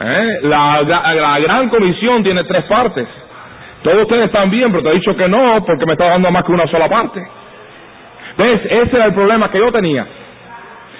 [0.00, 0.38] ¿Eh?
[0.42, 3.06] La, gran comisión tiene tres partes.
[3.82, 6.44] Todos ustedes están bien, pero te he dicho que no, porque me está dando más
[6.44, 7.20] que una sola parte.
[8.36, 8.60] ¿Ves?
[8.64, 10.06] Ese era el problema que yo tenía.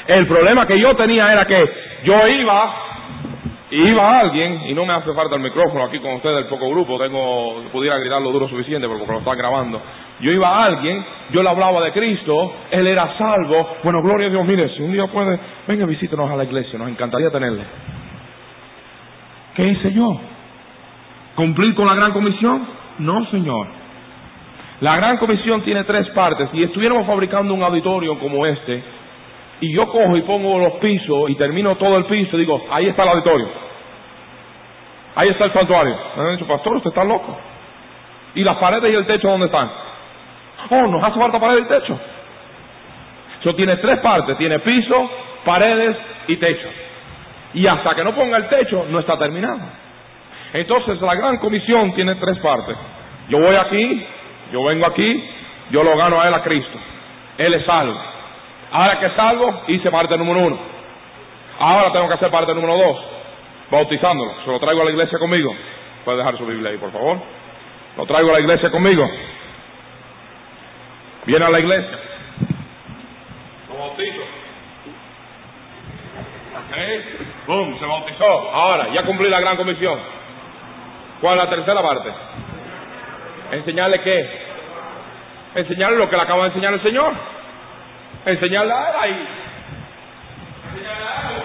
[0.07, 1.73] El problema que yo tenía era que
[2.05, 2.75] yo iba,
[3.71, 6.99] iba alguien, y no me hace falta el micrófono aquí con ustedes, el poco grupo,
[6.99, 9.81] tengo, pudiera gritar lo duro suficiente porque lo están grabando.
[10.21, 13.77] Yo iba a alguien, yo le hablaba de Cristo, él era salvo.
[13.83, 16.89] Bueno, gloria a Dios, mire, si un día puede, venga, visítenos a la iglesia, nos
[16.89, 17.65] encantaría tenerle.
[19.55, 20.21] ¿Qué hice yo?
[21.37, 22.67] ¿Cumplir con la gran comisión?
[22.99, 23.67] No, señor.
[24.81, 26.51] La gran comisión tiene tres partes.
[26.53, 28.83] Si estuviéramos fabricando un auditorio como este,
[29.61, 33.03] y yo cojo y pongo los pisos y termino todo el piso, digo, ahí está
[33.03, 33.49] el auditorio.
[35.15, 35.97] Ahí está el santuario.
[36.17, 37.37] Me han dicho, pastor, usted está loco.
[38.35, 39.71] ¿Y las paredes y el techo dónde están?
[40.71, 41.99] Oh, nos hace falta pared y techo.
[43.41, 44.37] Eso tiene tres partes.
[44.39, 45.11] Tiene piso,
[45.45, 45.97] paredes
[46.27, 46.69] y techo.
[47.55, 49.61] Y hasta que no ponga el techo, no está terminado.
[50.53, 52.77] Entonces la gran comisión tiene tres partes.
[53.29, 54.07] Yo voy aquí,
[54.53, 55.31] yo vengo aquí,
[55.71, 56.79] yo lo gano a él a Cristo.
[57.39, 57.99] Él es salvo.
[58.71, 60.59] Ahora que salvo, hice parte número uno.
[61.59, 62.97] Ahora tengo que hacer parte número dos,
[63.71, 64.35] bautizándolo.
[64.45, 65.55] Se lo traigo a la iglesia conmigo.
[66.05, 67.19] Puede dejar su Biblia ahí, por favor.
[67.97, 69.09] Lo traigo a la iglesia conmigo.
[71.27, 71.99] Viene a la iglesia.
[73.69, 74.44] Lo bautizo.
[77.47, 77.79] ¡Bum!
[77.79, 78.51] Se bautizó.
[78.53, 79.99] Ahora, ya cumplí la gran comisión.
[81.21, 82.11] ¿Cuál es la tercera parte?
[83.53, 84.45] Enseñarle qué?
[85.55, 87.13] Enseñarle lo que le acaba de enseñar el Señor.
[88.27, 89.29] Enseñarle a él ahí.
[90.73, 91.45] Enseñarle a él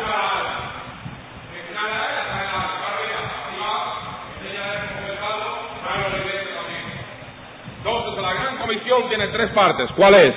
[7.78, 9.90] Entonces la gran comisión tiene tres partes.
[9.96, 10.34] ¿Cuál es?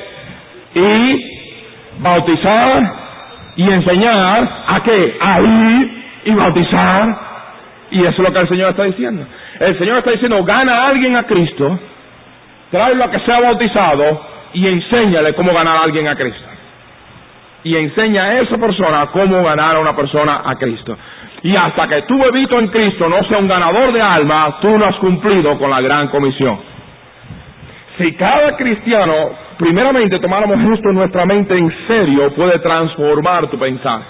[0.74, 3.01] Y bautizar
[3.56, 5.18] y enseñar a qué?
[5.20, 7.32] A ir y bautizar
[7.92, 9.26] y eso es lo que el Señor está diciendo.
[9.60, 11.78] El Señor está diciendo, gana a alguien a Cristo,
[12.70, 14.22] tráelo a que sea bautizado
[14.54, 16.48] y enséñale cómo ganar a alguien a Cristo.
[17.64, 20.96] Y enseña a esa persona cómo ganar a una persona a Cristo.
[21.42, 24.86] Y hasta que tu bebito en Cristo no sea un ganador de almas, tú no
[24.86, 26.71] has cumplido con la gran comisión.
[27.98, 29.12] Si cada cristiano,
[29.58, 34.00] primeramente, tomáramos esto en nuestra mente en serio, puede transformar tu pensar.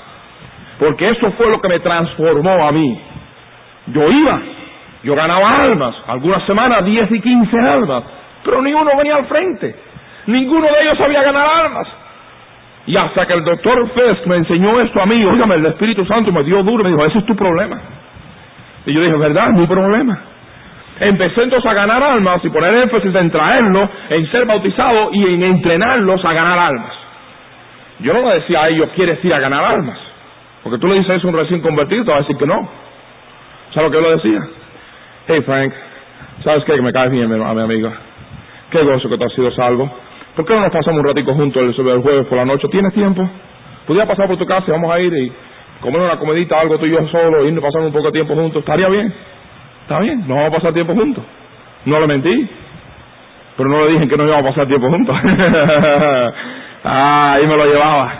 [0.79, 3.01] Porque eso fue lo que me transformó a mí.
[3.89, 4.41] Yo iba,
[5.03, 8.05] yo ganaba almas, algunas semanas 10 y 15 almas,
[8.45, 9.75] pero ni uno venía al frente,
[10.27, 11.89] ninguno de ellos sabía ganar almas.
[12.87, 16.33] Y hasta que el doctor Fest me enseñó esto a mí, oígame, el Espíritu Santo
[16.33, 17.81] me dio duro y me dijo, ese es tu problema.
[18.87, 19.51] Y yo dije, ¿verdad?
[19.51, 20.32] Mi problema.
[21.01, 25.43] Empecé entonces a ganar almas y poner énfasis en traerlos, en ser bautizados y en
[25.43, 26.93] entrenarlos a ganar almas.
[28.01, 29.99] Yo no le decía a ellos, ¿quieres ir a ganar almas?
[30.63, 32.69] Porque tú le dices a un recién convertido, te va a decir que no.
[33.73, 34.41] ¿Sabes lo que yo le decía?
[35.29, 35.73] Hey Frank,
[36.45, 36.75] ¿sabes qué?
[36.75, 37.91] Que me caes bien a mi amigo.
[38.71, 39.91] Qué gozo que te has sido salvo.
[40.37, 42.69] ¿Por qué no nos pasamos un ratico juntos el, jueves por la noche?
[42.71, 43.29] ¿Tienes tiempo?
[43.87, 45.33] ¿Podría pasar por tu casa y vamos a ir y
[45.81, 48.61] comer una comedita, algo tú y yo solo, y pasar un poco de tiempo juntos?
[48.61, 49.13] ¿Estaría bien?
[49.83, 50.21] ¿Está bien?
[50.21, 51.25] Nos vamos a pasar tiempo juntos.
[51.85, 52.49] No le mentí.
[53.57, 55.17] Pero no le dije que no íbamos a pasar tiempo juntos.
[56.85, 58.13] ah, ahí me lo llevaba.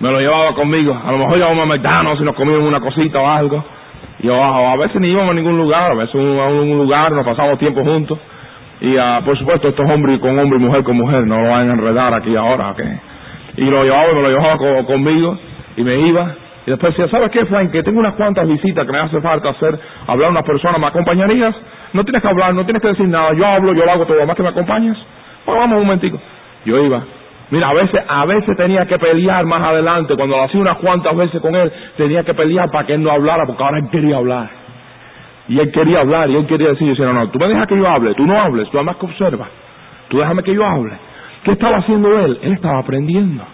[0.00, 0.98] Me lo llevaba conmigo.
[1.04, 3.64] A lo mejor íbamos a McDonald's y nos comíamos una cosita o algo.
[4.20, 7.58] Y a veces ni íbamos a ningún lugar, a veces a un lugar nos pasamos
[7.58, 8.18] tiempo juntos.
[8.80, 11.70] Y uh, por supuesto, estos hombres con hombre y mujer con mujer, no lo van
[11.70, 12.74] a enredar aquí ahora.
[13.56, 15.38] Y lo llevaba me lo llevaba conmigo
[15.76, 16.34] y me iba.
[16.66, 17.70] Y después decía, ¿sabes qué, Frank?
[17.72, 20.86] Que tengo unas cuantas visitas que me hace falta hacer, hablar a una persona, ¿me
[20.86, 21.54] acompañarías?
[21.92, 24.24] No tienes que hablar, no tienes que decir nada, yo hablo, yo lo hago todo,
[24.26, 24.96] más que me acompañes.
[25.44, 26.20] Pues vamos un momentico.
[26.64, 27.02] Yo iba,
[27.52, 31.14] Mira, a veces, a veces tenía que pelear más adelante, cuando lo hacía unas cuantas
[31.14, 34.16] veces con él, tenía que pelear para que él no hablara, porque ahora él quería
[34.16, 34.48] hablar.
[35.48, 37.66] Y él quería hablar, y él quería decir, yo decía, no, no, tú me dejas
[37.66, 39.48] que yo hable, tú no hables, tú además que observas,
[40.08, 40.94] tú déjame que yo hable.
[41.44, 42.38] ¿Qué estaba haciendo él?
[42.40, 43.44] Él estaba aprendiendo.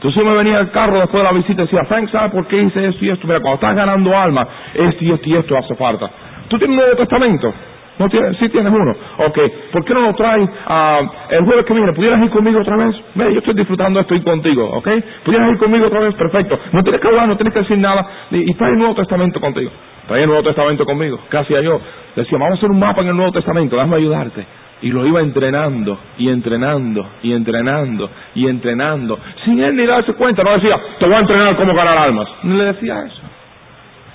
[0.00, 2.46] Entonces yo me venía al carro después de la visita y decía, Frank, ¿sabes por
[2.46, 3.26] qué hice esto y esto?
[3.26, 6.10] Mira, cuando estás ganando alma, esto y esto y esto hace falta.
[6.48, 7.52] ¿Tú tienes un Nuevo Testamento?
[8.00, 8.34] ¿No tienes?
[8.38, 8.92] Sí tienes uno.
[9.18, 9.38] Ok.
[9.72, 11.92] ¿Por qué no lo traes uh, el jueves que viene?
[11.92, 12.96] ¿Pudieras ir conmigo otra vez?
[13.14, 14.88] Ve, yo estoy disfrutando esto y contigo, ¿ok?
[15.22, 16.14] ¿Pudieras ir conmigo otra vez?
[16.14, 16.58] Perfecto.
[16.72, 18.06] No tienes que hablar, no tienes que decir nada.
[18.30, 19.70] Y, trae el Nuevo Testamento contigo.
[20.08, 21.20] Trae el Nuevo Testamento conmigo.
[21.30, 21.78] ¿Qué hacía yo?
[22.16, 24.46] Decía, vamos a hacer un mapa en el Nuevo Testamento, déjame ayudarte.
[24.80, 29.18] Y lo iba entrenando, y entrenando, y entrenando, y entrenando.
[29.44, 30.42] Sin él ni darse cuenta.
[30.42, 32.30] No decía, te voy a entrenar cómo ganar almas.
[32.44, 33.20] No le decía eso.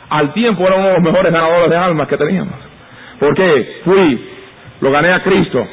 [0.10, 2.75] Al tiempo era uno de los mejores ganadores de almas que teníamos.
[3.20, 4.30] Porque fui,
[4.82, 5.66] lo gané a Cristo,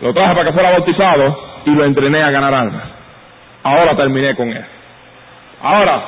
[0.00, 2.84] lo traje para que fuera bautizado y lo entrené a ganar almas.
[3.62, 4.64] Ahora terminé con él.
[5.62, 6.04] Ahora,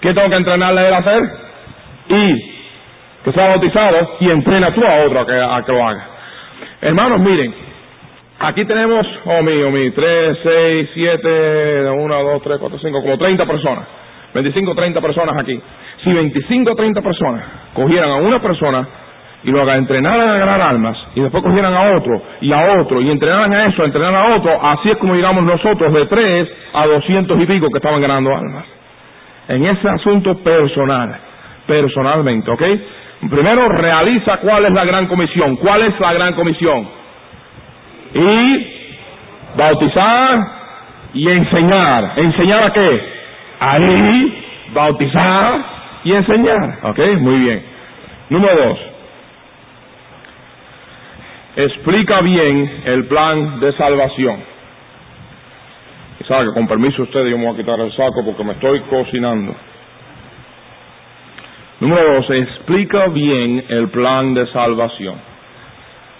[0.00, 1.46] ¿qué tengo que entrenarle a él a hacer?
[2.08, 2.54] y
[3.24, 6.06] que sea bautizado y entrena tú a otro a que, a que lo haga.
[6.80, 7.54] Hermanos, miren,
[8.38, 13.46] aquí tenemos, oh mío, mi, 3, 6, 7, 1, 2, 3, 4, 5, como 30
[13.46, 13.86] personas.
[14.34, 15.60] 25, 30 personas aquí.
[16.04, 17.44] Si 25, 30 personas
[17.74, 18.86] cogieran a una persona
[19.46, 23.08] y lo entrenaran a ganar almas y después cogieran a otro y a otro y
[23.08, 27.40] entrenaran a eso, entrenaran a otro, así es como llegamos nosotros de 3 a 200
[27.40, 28.64] y pico que estaban ganando almas.
[29.46, 31.16] En ese asunto personal,
[31.64, 32.62] personalmente, ¿ok?
[33.30, 35.56] Primero realiza cuál es la gran comisión.
[35.56, 36.88] ¿Cuál es la gran comisión?
[38.14, 38.66] Y
[39.56, 40.38] bautizar
[41.14, 42.12] y enseñar.
[42.16, 43.02] ¿Enseñar a qué?
[43.60, 44.44] Ahí,
[44.74, 45.64] bautizar
[46.02, 46.78] y enseñar.
[46.82, 46.98] ¿Ok?
[47.20, 47.64] Muy bien.
[48.28, 48.95] Número dos.
[51.56, 54.44] Explica bien el plan de salvación.
[56.20, 58.44] Y sabe que con permiso de ustedes yo me voy a quitar el saco porque
[58.44, 59.54] me estoy cocinando.
[61.80, 65.16] Número dos, explica bien el plan de salvación.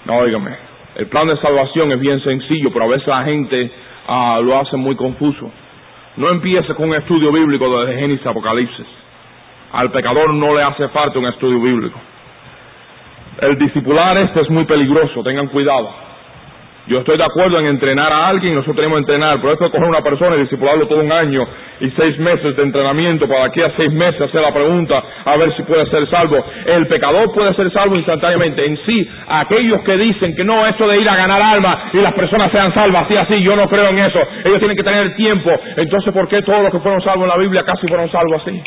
[0.06, 0.56] No, óigame,
[0.94, 3.71] el plan de salvación es bien sencillo, pero a veces la gente
[4.09, 5.50] ah, lo hace muy confuso.
[6.17, 8.87] No empiece con un estudio bíblico de Génesis Apocalipsis.
[9.73, 12.00] Al pecador no le hace falta un estudio bíblico.
[13.41, 16.06] El discipular este es muy peligroso, tengan cuidado.
[16.87, 19.71] Yo estoy de acuerdo en entrenar a alguien, nosotros tenemos que entrenar, pero esto es
[19.71, 21.44] coger una persona y discipularlo todo un año
[21.81, 25.53] y seis meses de entrenamiento para aquí a seis meses hacer la pregunta a ver
[25.56, 26.43] si puede ser salvo.
[26.65, 28.65] El pecador puede ser salvo instantáneamente.
[28.65, 32.15] En sí, aquellos que dicen que no, esto de ir a ganar almas y las
[32.15, 34.21] personas sean salvas, así, así, yo no creo en eso.
[34.44, 35.50] Ellos tienen que tener tiempo.
[35.77, 38.62] Entonces, ¿por qué todos los que fueron salvos en la Biblia casi fueron salvos así?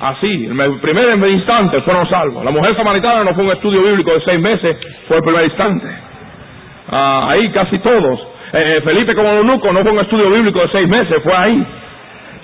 [0.00, 2.42] Así, el primer instante fueron salvos.
[2.42, 5.86] La mujer samaritana no fue un estudio bíblico de seis meses, fue el primer instante.
[6.90, 8.18] Ah, ahí casi todos.
[8.54, 11.66] Eh, eh, Felipe como eunuco no fue un estudio bíblico de seis meses, fue ahí.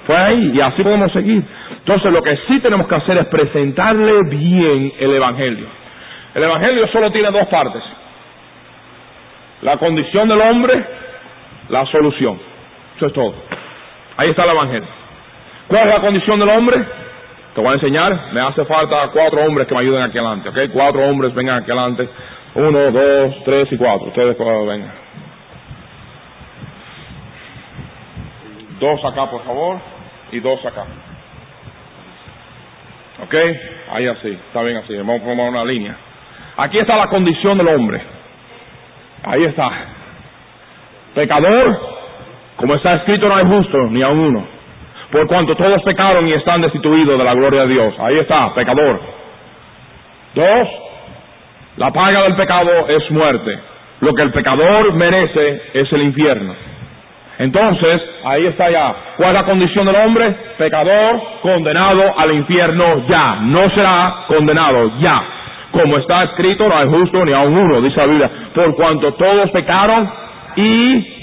[0.07, 1.43] Fue ahí y así podemos seguir.
[1.79, 5.67] Entonces lo que sí tenemos que hacer es presentarle bien el Evangelio.
[6.35, 7.83] El Evangelio solo tiene dos partes.
[9.63, 10.85] La condición del hombre,
[11.71, 12.39] la solución.
[12.97, 13.35] Eso es todo.
[14.19, 14.89] Ahí está el Evangelio.
[15.69, 17.06] ¿Cuál es la condición del hombre?
[17.57, 18.35] Te voy a enseñar.
[18.35, 20.51] Me hace falta cuatro hombres que me ayuden aquí adelante.
[20.51, 20.59] ¿Ok?
[20.75, 22.07] Cuatro hombres vengan aquí adelante.
[22.55, 24.09] Uno, dos, tres y cuatro.
[24.09, 24.93] Ustedes vengan.
[28.79, 29.79] Dos acá, por favor,
[30.33, 30.85] y dos acá.
[33.25, 33.35] ¿Ok?
[33.91, 34.95] Ahí así, está bien así.
[34.95, 35.97] Vamos a formar una línea.
[36.59, 38.03] Aquí está la condición del hombre.
[39.25, 39.71] Ahí está.
[41.15, 41.81] Pecador,
[42.57, 44.56] como está escrito, no hay justo ni a uno.
[45.11, 47.95] Por cuanto todos pecaron y están destituidos de la gloria de Dios.
[47.99, 49.01] Ahí está, pecador.
[50.35, 50.69] Dos,
[51.77, 53.59] la paga del pecado es muerte.
[54.01, 56.55] Lo que el pecador merece es el infierno.
[57.39, 58.95] Entonces, ahí está ya.
[59.17, 60.35] ¿Cuál es la condición del hombre?
[60.59, 63.37] Pecador, condenado al infierno ya.
[63.43, 65.23] No será condenado ya.
[65.71, 68.31] Como está escrito, no hay justo ni a uno, dice la Biblia.
[68.55, 70.11] Por cuanto todos pecaron
[70.57, 71.16] y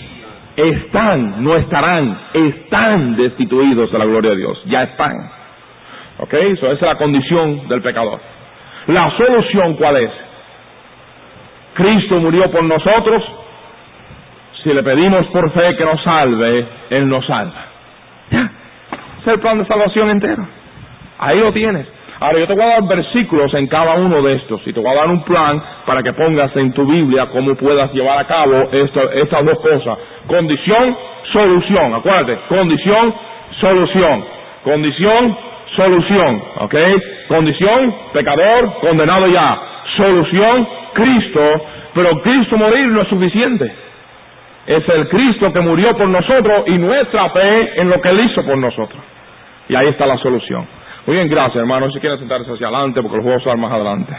[0.56, 4.62] están, no estarán, están destituidos de la gloria de Dios.
[4.66, 5.32] Ya están.
[6.20, 6.34] ¿Ok?
[6.34, 8.20] esa es la condición del pecador.
[8.88, 10.12] La solución, ¿cuál es?
[11.74, 13.24] Cristo murió por nosotros,
[14.64, 17.66] si le pedimos por fe que nos salve, Él nos salva.
[18.30, 18.52] Ya,
[19.22, 20.48] es el plan de salvación entero.
[21.18, 21.88] Ahí lo tienes.
[22.24, 24.90] Ahora yo te voy a dar versículos en cada uno de estos y te voy
[24.94, 28.70] a dar un plan para que pongas en tu Biblia cómo puedas llevar a cabo
[28.72, 29.98] estas dos cosas.
[30.26, 30.98] Condición,
[31.34, 31.94] solución.
[31.94, 33.14] Acuérdate, condición,
[33.60, 34.24] solución.
[34.64, 35.38] Condición,
[35.76, 36.44] solución.
[36.60, 36.76] ¿Ok?
[37.28, 39.62] Condición, pecador, condenado ya.
[39.98, 41.42] Solución, Cristo,
[41.94, 43.70] pero Cristo morir no es suficiente.
[44.66, 48.46] Es el Cristo que murió por nosotros y nuestra fe en lo que Él hizo
[48.46, 49.04] por nosotros.
[49.68, 50.83] Y ahí está la solución.
[51.06, 51.92] Muy bien, gracias hermano.
[51.92, 54.16] Si quieren sentarse hacia adelante porque los juegos van más adelante.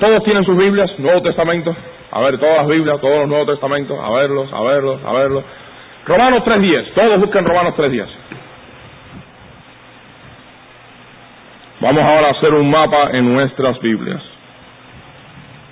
[0.00, 0.98] ¿Todos tienen sus Biblias?
[0.98, 1.76] Nuevo Testamento.
[2.10, 3.98] A ver, todas las Biblias, todos los Nuevos Testamentos.
[4.00, 5.44] A verlos, a verlos, a verlos.
[6.06, 6.94] Romanos 3.10.
[6.94, 8.06] Todos buscan Romanos 3.10.
[11.80, 14.22] Vamos ahora a hacer un mapa en nuestras Biblias.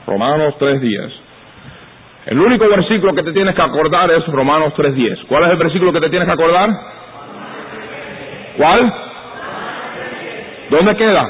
[0.06, 1.12] Romanos 3.10.
[2.26, 5.26] El único versículo que te tienes que acordar es Romanos 3.10.
[5.28, 6.68] ¿Cuál es el versículo que te tienes que acordar?
[8.56, 8.94] ¿Cuál?
[10.70, 11.24] ¿Dónde queda?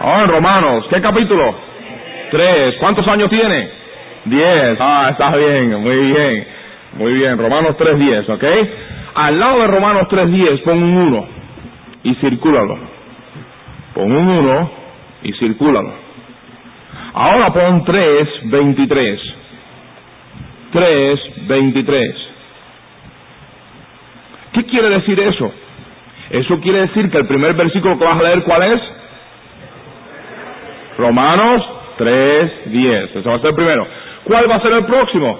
[0.00, 0.86] Ah, en Romanos.
[0.90, 1.54] ¿Qué capítulo?
[2.30, 2.76] Tres.
[2.78, 3.70] ¿Cuántos años tiene?
[4.26, 4.76] Diez.
[4.80, 6.46] Ah, está bien, muy bien.
[6.94, 8.44] Muy bien, Romanos 3.10, ¿ok?
[9.16, 11.28] Al lado de Romanos 3.10 pon un 1
[12.04, 12.78] y circúlalo.
[13.94, 14.70] Pon un 1
[15.24, 15.92] y circúlalo.
[17.14, 19.34] Ahora pon 3, 23.
[20.72, 22.16] 3, 23.
[24.52, 25.52] ¿Qué quiere decir eso?
[26.30, 28.80] Eso quiere decir que el primer versículo que vas a leer, ¿cuál es?
[30.98, 33.16] Romanos 3, 10.
[33.16, 33.86] Ese va a ser el primero.
[34.24, 35.38] ¿Cuál va a ser el próximo?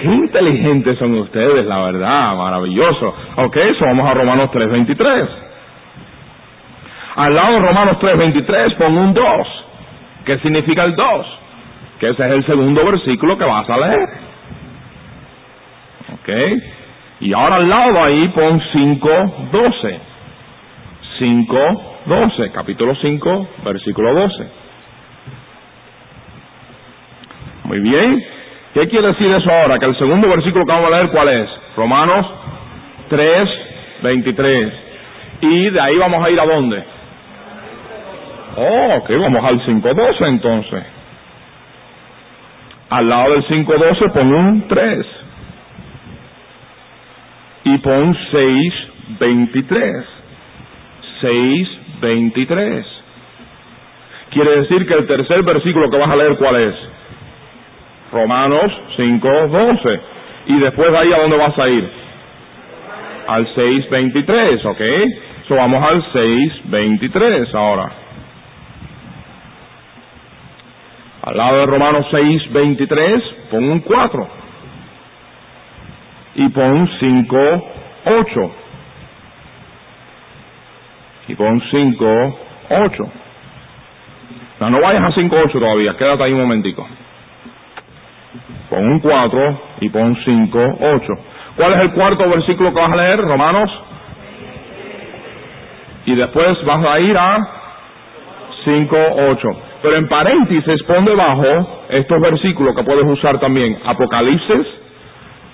[0.00, 3.14] Qué inteligentes son ustedes, la verdad, maravilloso.
[3.36, 5.28] Ok, eso vamos a Romanos 3, 23.
[7.16, 9.26] Al lado de Romanos 3, 23 pon un 2.
[10.24, 11.26] ¿Qué significa el 2?
[11.98, 14.08] Que ese es el segundo versículo que vas a leer.
[16.14, 16.28] Ok.
[17.20, 19.08] Y ahora al lado ahí pon 5,
[19.52, 20.00] 12.
[21.18, 22.50] 5, 12.
[22.50, 24.50] Capítulo 5, versículo 12.
[27.64, 28.24] Muy bien.
[28.72, 29.78] ¿Qué quiere decir eso ahora?
[29.78, 31.50] Que el segundo versículo que vamos a leer, ¿cuál es?
[31.76, 32.26] Romanos
[33.10, 33.48] 3,
[34.02, 34.72] 23.
[35.42, 36.84] Y de ahí vamos a ir a dónde?
[38.56, 40.84] Oh, ok, vamos al 5.12 entonces.
[42.88, 45.06] Al lado del 5.12 pon un 3.
[47.70, 50.04] Y pon 6.23.
[51.22, 52.84] 6.23.
[54.30, 56.74] Quiere decir que el tercer versículo que vas a leer, ¿cuál es?
[58.12, 60.00] Romanos 5.12.
[60.46, 61.88] Y después de ahí, ¿a dónde vas a ir?
[63.28, 64.82] Al 6.23, ¿ok?
[65.46, 67.92] So vamos al 6.23 ahora.
[71.22, 74.39] Al lado de Romanos 6, 23, pon un 4.
[76.40, 77.36] Y pon 5,
[78.06, 78.50] 8.
[81.28, 82.38] Y pon 5,
[82.70, 83.12] 8.
[84.60, 86.88] No, no vayas a 5, 8 todavía, quédate ahí un momentico.
[88.70, 91.12] Pon un 4 y pon 5, 8.
[91.56, 93.18] ¿Cuál es el cuarto versículo que vas a leer?
[93.18, 93.70] Romanos.
[96.06, 97.36] Y después vas a ir a
[98.64, 98.96] 5,
[99.28, 99.48] 8.
[99.82, 103.78] Pero en paréntesis pon debajo estos versículos que puedes usar también.
[103.84, 104.79] Apocalipsis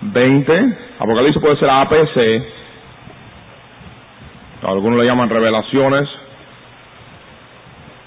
[0.00, 0.76] 20.
[0.98, 2.42] Apocalipsis puede ser APC.
[4.62, 6.08] Algunos le llaman revelaciones.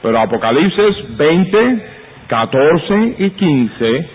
[0.02, 1.86] Pero Apocalipsis 20,
[2.28, 4.10] 14 y 15.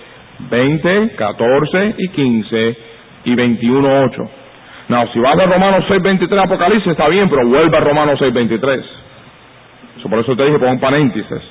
[0.51, 2.77] 20, 14 y 15
[3.25, 4.31] y 21, 8.
[4.89, 8.35] No, si vas de Romanos 6, 23 Apocalipsis está bien, pero vuelve a Romanos 6,
[8.35, 8.85] 23.
[10.09, 11.43] por eso te dije pon paréntesis.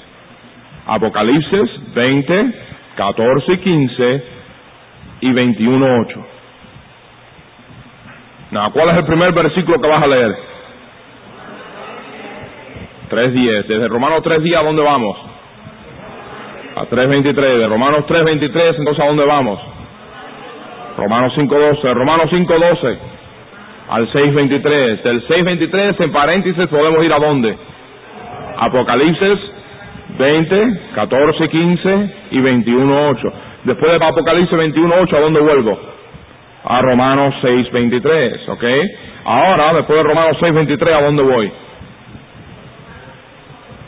[0.85, 2.53] Apocalipsis 20,
[2.95, 4.32] 14 y 15
[5.23, 6.25] y 21, 8.
[8.73, 10.35] ¿Cuál es el primer versículo que vas a leer?
[13.09, 13.67] 3.10.
[13.67, 15.17] Desde Romanos 3.10 ¿a dónde vamos?
[16.75, 17.57] A 3.23.
[17.57, 19.59] De Romanos 3.23 entonces ¿a dónde vamos?
[20.97, 21.93] Romanos 5.12.
[21.93, 22.97] Romanos 5.12
[23.89, 25.03] al 6.23.
[25.03, 27.57] Del 6.23 en paréntesis podemos ir a dónde?
[28.57, 29.39] Apocalipsis
[30.19, 33.33] 20, 14, 15 y 21, 8.
[33.65, 35.79] Después de Apocalipsis 21, 8, ¿a dónde vuelvo?
[36.65, 38.63] A Romanos 6, 23, ¿ok?
[39.25, 41.51] Ahora, después de Romanos 6, 23, ¿a dónde voy?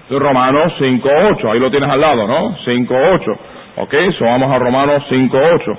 [0.09, 2.57] Romanos 5, 8, ahí lo tienes al lado, ¿no?
[2.63, 3.39] 5, 8,
[3.77, 3.95] ¿ok?
[4.17, 5.77] So vamos a Romanos 5, 8.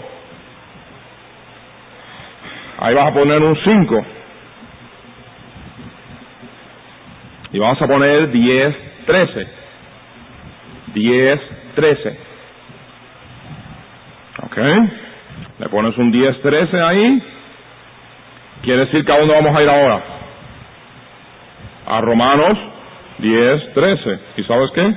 [2.78, 4.06] Ahí vas a poner un 5.
[7.52, 8.76] Y vamos a poner 10,
[9.06, 9.48] 13.
[10.92, 11.40] 10,
[11.76, 12.25] 13.
[14.42, 14.56] ¿Ok?
[15.58, 17.22] Le pones un 10, 13 ahí.
[18.62, 20.02] Quiere decir que a dónde vamos a ir ahora.
[21.86, 22.58] A Romanos
[23.18, 24.18] 10, 13.
[24.36, 24.94] ¿Y sabes qué?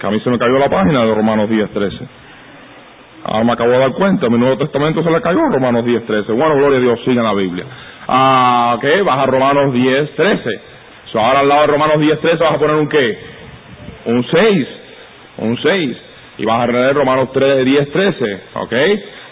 [0.00, 2.08] Que a mí se me cayó la página de Romanos 10, 13.
[3.24, 6.32] Ahora me acabo de dar cuenta, mi Nuevo Testamento se le cayó Romanos 10, 13.
[6.32, 7.64] Bueno, gloria a Dios, sigue la Biblia.
[8.06, 10.60] Ah, ok, vas a Romanos 10, 13.
[11.12, 13.18] So, ahora al lado de Romanos 10, 13 vas a poner un qué?
[14.06, 14.68] Un 6
[15.38, 15.96] un 6.
[16.38, 18.72] Y vas a leer Romanos 3, 10, 13, ¿ok?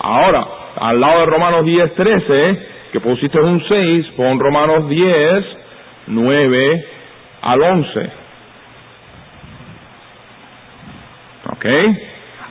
[0.00, 0.46] Ahora,
[0.76, 5.44] al lado de Romanos 10, 13, que pusiste un 6, pon Romanos 10,
[6.08, 6.86] 9
[7.42, 8.10] al 11.
[11.52, 11.66] ¿Ok?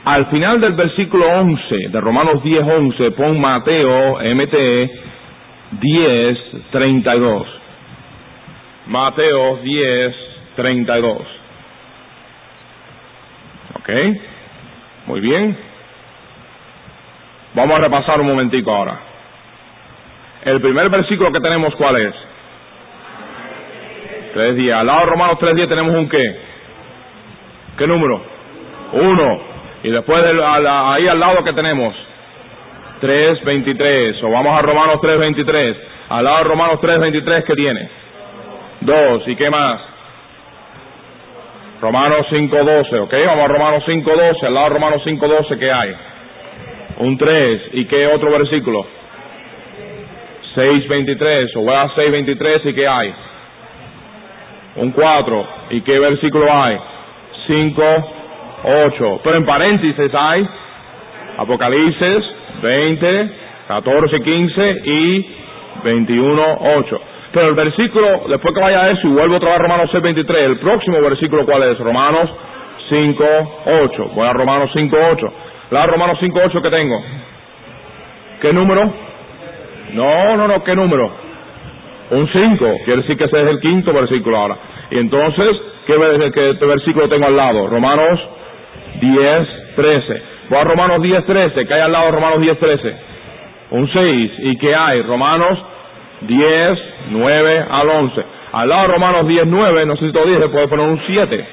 [0.04, 4.90] Al final del versículo 11, de Romanos 10, 11, pon Mateo, MT,
[5.72, 6.38] 10,
[6.70, 7.46] 32.
[8.86, 10.14] Mateo 10,
[10.56, 11.18] 32.
[13.74, 13.90] ¿Ok?
[15.06, 15.56] Muy bien.
[17.54, 18.98] Vamos a repasar un momentico ahora.
[20.44, 22.14] El primer versículo que tenemos, ¿cuál es?
[24.34, 24.78] Tres días.
[24.78, 26.40] Al lado de Romanos tres días tenemos un qué?
[27.78, 28.22] ¿Qué número?
[28.92, 29.40] Uno.
[29.82, 31.94] Y después ahí al lado que tenemos?
[33.00, 34.22] 3.23.
[34.24, 35.76] O vamos a Romanos 3.23.
[36.08, 37.90] Al lado de Romanos 3.23, ¿qué tiene?
[38.80, 39.22] Dos.
[39.26, 39.95] ¿Y qué más?
[41.80, 43.14] Romanos 5.12, ¿ok?
[43.26, 45.94] Vamos a Romanos 5.12, al lado de Romanos 5.12, ¿qué hay?
[46.98, 48.86] Un 3, ¿y qué otro versículo?
[50.54, 53.14] 6.23, o voy a 6.23 y ¿qué hay?
[54.76, 56.78] Un 4, ¿y qué versículo hay?
[57.46, 57.82] 5,
[58.64, 60.48] 8, pero en paréntesis hay
[61.36, 62.24] Apocalipsis
[62.62, 63.30] 20,
[63.68, 65.36] 14, 15 y
[65.84, 67.00] 21, 8.
[67.36, 70.02] Pero el versículo, después que vaya a eso y vuelvo otra vez a Romanos 6,
[70.02, 71.78] 23, el próximo versículo, ¿cuál es?
[71.78, 72.30] Romanos
[72.88, 73.24] 5,
[73.66, 74.10] 8.
[74.14, 75.32] Voy a Romanos 5, 8.
[75.68, 76.98] La Romanos 5, 8 que tengo.
[78.40, 78.90] ¿Qué número?
[79.92, 81.12] No, no, no, ¿qué número?
[82.12, 82.74] Un 5.
[82.86, 84.56] Quiere decir que ese es el quinto versículo ahora.
[84.92, 85.94] Y entonces, ¿qué,
[86.58, 87.66] qué versículo tengo al lado?
[87.66, 88.18] Romanos
[88.98, 90.22] 10, 13.
[90.48, 91.66] Voy a Romanos 10, 13.
[91.66, 92.96] ¿Qué hay al lado de Romanos 10, 13?
[93.72, 94.32] Un 6.
[94.38, 95.02] ¿Y qué hay?
[95.02, 95.76] Romanos
[96.22, 96.78] 10,
[97.10, 98.24] 9 al 11.
[98.52, 101.00] Al lado de Romanos 10, 9, no sé si te lo dije, puedes poner un
[101.06, 101.48] 7.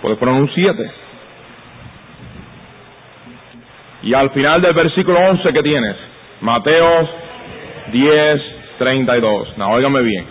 [0.00, 0.90] Puedes poner un 7.
[4.02, 5.96] Y al final del versículo 11 que tienes,
[6.40, 7.08] Mateos
[7.92, 8.34] 10,
[8.78, 9.58] 32.
[9.58, 10.24] No, óigame bien.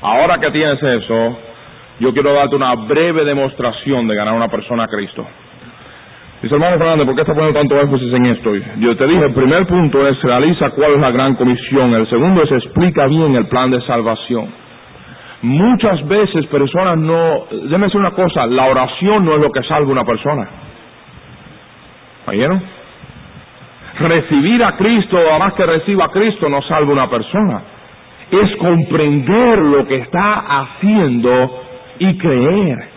[0.00, 1.38] Ahora que tienes eso,
[1.98, 5.26] yo quiero darte una breve demostración de ganar a una persona a Cristo.
[6.42, 8.50] Dice hermano Fernández, ¿por qué está poniendo tanto énfasis en esto?
[8.78, 11.92] Yo te dije, el primer punto es realiza cuál es la gran comisión.
[11.92, 14.48] El segundo es explica bien el plan de salvación.
[15.42, 19.92] Muchas veces personas no, déjeme decir una cosa, la oración no es lo que salva
[19.92, 20.48] una persona.
[22.26, 22.62] ¿Oyeron?
[23.98, 27.62] Recibir a Cristo, además que reciba a Cristo, no salva una persona.
[28.30, 31.64] Es comprender lo que está haciendo
[31.98, 32.89] y creer.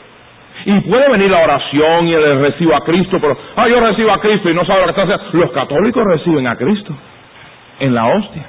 [0.66, 4.20] Y puede venir la oración y el recibo a Cristo, pero, ah, yo recibo a
[4.20, 5.38] Cristo y no sabe lo que está haciendo.
[5.46, 6.96] Los católicos reciben a Cristo
[7.80, 8.46] en la hostia.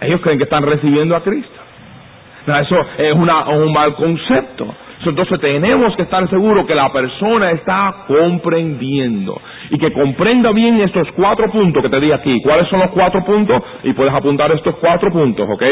[0.00, 1.60] Ellos creen que están recibiendo a Cristo.
[2.46, 4.74] eso es un mal concepto.
[5.06, 9.40] Entonces tenemos que estar seguros que la persona está comprendiendo
[9.70, 12.40] y que comprenda bien estos cuatro puntos que te di aquí.
[12.42, 13.62] ¿Cuáles son los cuatro puntos?
[13.82, 15.62] Y puedes apuntar estos cuatro puntos, ¿ok?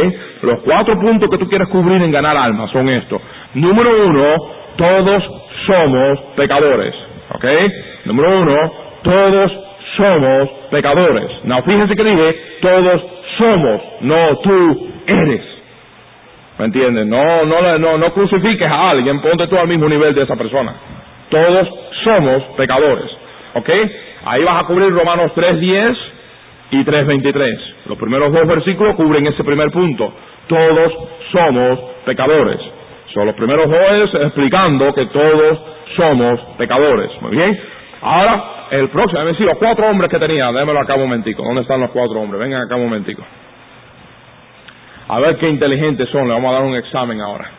[0.42, 3.21] Los cuatro puntos que tú quieres cubrir en ganar almas son estos.
[3.54, 4.34] Número uno,
[4.76, 5.30] todos
[5.67, 6.95] somos pecadores.
[7.35, 7.45] ¿Ok?
[8.04, 9.52] Número uno, todos
[9.97, 11.30] somos pecadores.
[11.45, 13.02] No, fíjense que dije, todos
[13.39, 15.52] somos, no tú eres.
[16.58, 17.08] ¿Me entienden?
[17.08, 20.75] No, no, no, no crucifiques a alguien, ponte tú al mismo nivel de esa persona.
[21.28, 21.69] Todos
[22.02, 23.11] somos pecadores.
[23.54, 23.69] ¿Ok?
[24.25, 25.97] Ahí vas a cubrir Romanos 3.10
[26.73, 27.75] y 3.23.
[27.87, 30.13] Los primeros dos versículos cubren ese primer punto.
[30.47, 30.93] Todos
[31.32, 32.61] somos pecadores.
[33.14, 35.60] Son los primeros dos explicando que todos
[35.96, 37.10] somos pecadores.
[37.20, 37.60] Muy bien.
[38.00, 41.42] Ahora, el próximo, déjame decir, los cuatro hombres que tenía, démelo acá un momentico.
[41.42, 42.40] ¿Dónde están los cuatro hombres?
[42.40, 43.22] Vengan acá un momentico.
[45.08, 46.26] A ver qué inteligentes son.
[46.26, 47.50] Le vamos a dar un examen ahora.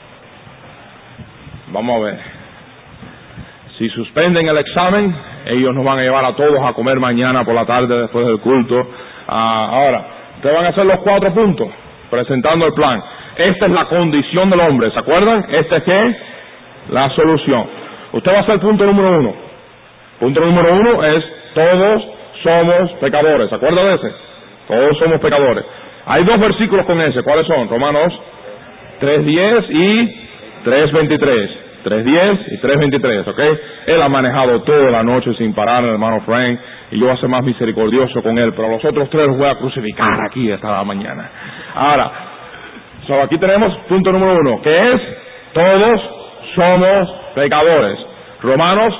[1.67, 2.19] Vamos a ver.
[3.77, 7.53] Si suspenden el examen, ellos nos van a llevar a todos a comer mañana por
[7.53, 8.87] la tarde después del culto.
[9.27, 11.69] Ah, ahora, ustedes van a hacer los cuatro puntos,
[12.09, 13.03] presentando el plan.
[13.38, 15.46] Esta es la condición del hombre, ¿se acuerdan?
[15.50, 16.15] Esta es qué?
[16.89, 17.65] La solución.
[18.12, 19.34] Usted va a hacer el punto número uno.
[20.19, 22.04] Punto número uno es todos
[22.43, 24.15] somos pecadores, ¿se acuerdan de ese?
[24.67, 25.65] Todos somos pecadores.
[26.06, 27.67] Hay dos versículos con ese, ¿cuáles son?
[27.69, 28.13] Romanos
[29.02, 31.50] 3.10 y 3.23.
[31.84, 33.39] 3.10 y 3.23, ¿ok?
[33.88, 36.58] Él ha manejado toda la noche sin parar, hermano Frank,
[36.91, 39.48] y yo voy a ser más misericordioso con él, pero los otros tres los voy
[39.48, 41.30] a crucificar aquí esta mañana.
[41.76, 42.33] Ahora,
[43.07, 45.01] So, aquí tenemos punto número uno, que es
[45.53, 46.01] todos
[46.55, 47.99] somos pecadores.
[48.41, 48.93] Romanos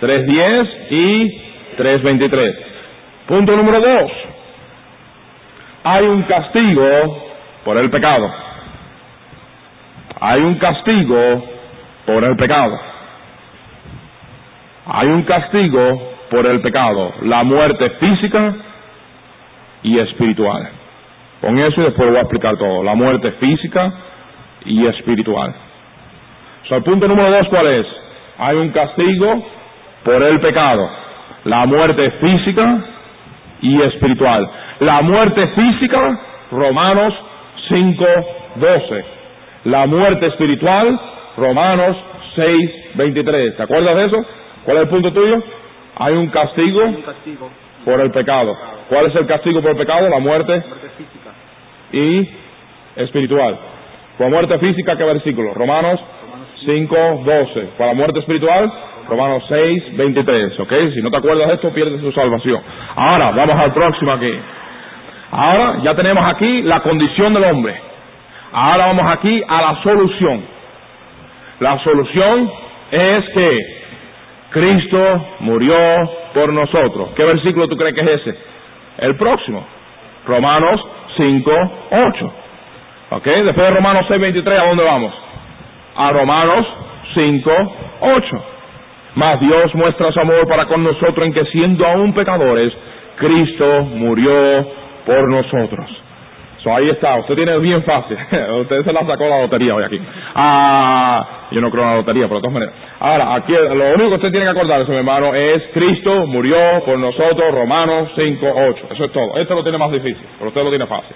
[0.00, 2.54] 3.10 y 3.23.
[3.26, 4.10] Punto número dos.
[5.84, 6.84] Hay un castigo
[7.64, 8.30] por el pecado.
[10.20, 11.44] Hay un castigo
[12.06, 12.78] por el pecado.
[14.86, 17.14] Hay un castigo por el pecado.
[17.22, 18.54] La muerte física
[19.82, 20.83] y espiritual.
[21.44, 22.82] Con eso y después voy a explicar todo.
[22.82, 23.92] La muerte física
[24.64, 25.54] y espiritual.
[26.70, 27.86] el punto número dos, ¿cuál es?
[28.38, 29.44] Hay un castigo
[30.04, 30.88] por el pecado.
[31.44, 32.78] La muerte física
[33.60, 34.50] y espiritual.
[34.80, 36.18] La muerte física,
[36.50, 37.12] Romanos
[37.68, 38.04] 5,
[38.54, 39.04] 12.
[39.64, 40.98] La muerte espiritual,
[41.36, 41.94] Romanos
[42.36, 42.56] 6,
[42.94, 43.56] 23.
[43.58, 44.26] ¿Te acuerdas de eso?
[44.64, 45.42] ¿Cuál es el punto tuyo?
[45.96, 46.80] Hay un castigo,
[47.84, 48.56] por el pecado.
[48.88, 50.08] ¿Cuál es el castigo por el pecado?
[50.08, 50.62] La muerte
[51.94, 52.28] y
[52.96, 53.58] espiritual.
[54.18, 55.54] Por muerte física, ¿qué versículo?
[55.54, 56.00] Romanos
[56.64, 57.60] 5, 12.
[57.78, 58.72] Para muerte espiritual,
[59.08, 60.60] Romanos 6, 23.
[60.60, 60.72] ¿Ok?
[60.94, 62.60] Si no te acuerdas de esto, pierdes tu salvación.
[62.96, 64.32] Ahora, vamos al próximo aquí.
[65.30, 67.74] Ahora ya tenemos aquí la condición del hombre.
[68.52, 70.44] Ahora vamos aquí a la solución.
[71.60, 72.50] La solución
[72.90, 73.58] es que
[74.50, 75.76] Cristo murió
[76.32, 77.10] por nosotros.
[77.16, 78.38] ¿Qué versículo tú crees que es ese?
[78.98, 79.66] El próximo.
[80.26, 80.80] Romanos
[81.16, 81.50] 5,
[81.90, 82.32] 8.
[83.10, 83.24] ¿Ok?
[83.24, 85.14] Después de Romanos 6, 23, ¿a dónde vamos?
[85.96, 86.66] A Romanos
[87.14, 87.50] 5,
[88.00, 88.44] 8.
[89.16, 92.72] Mas Dios muestra su amor para con nosotros en que siendo aún pecadores,
[93.16, 94.66] Cristo murió
[95.06, 95.86] por nosotros.
[96.66, 98.16] Ahí está, usted tiene bien fácil.
[98.60, 100.00] usted se la sacó la lotería hoy aquí.
[100.34, 102.74] Ah, yo no creo en la lotería, pero de todas maneras.
[103.00, 106.98] Ahora, aquí lo único que usted tiene que acordarse, mi hermano, es Cristo murió por
[106.98, 108.86] nosotros, Romanos 5, 8.
[108.92, 109.36] Eso es todo.
[109.36, 111.14] Esto lo tiene más difícil, pero usted lo tiene fácil.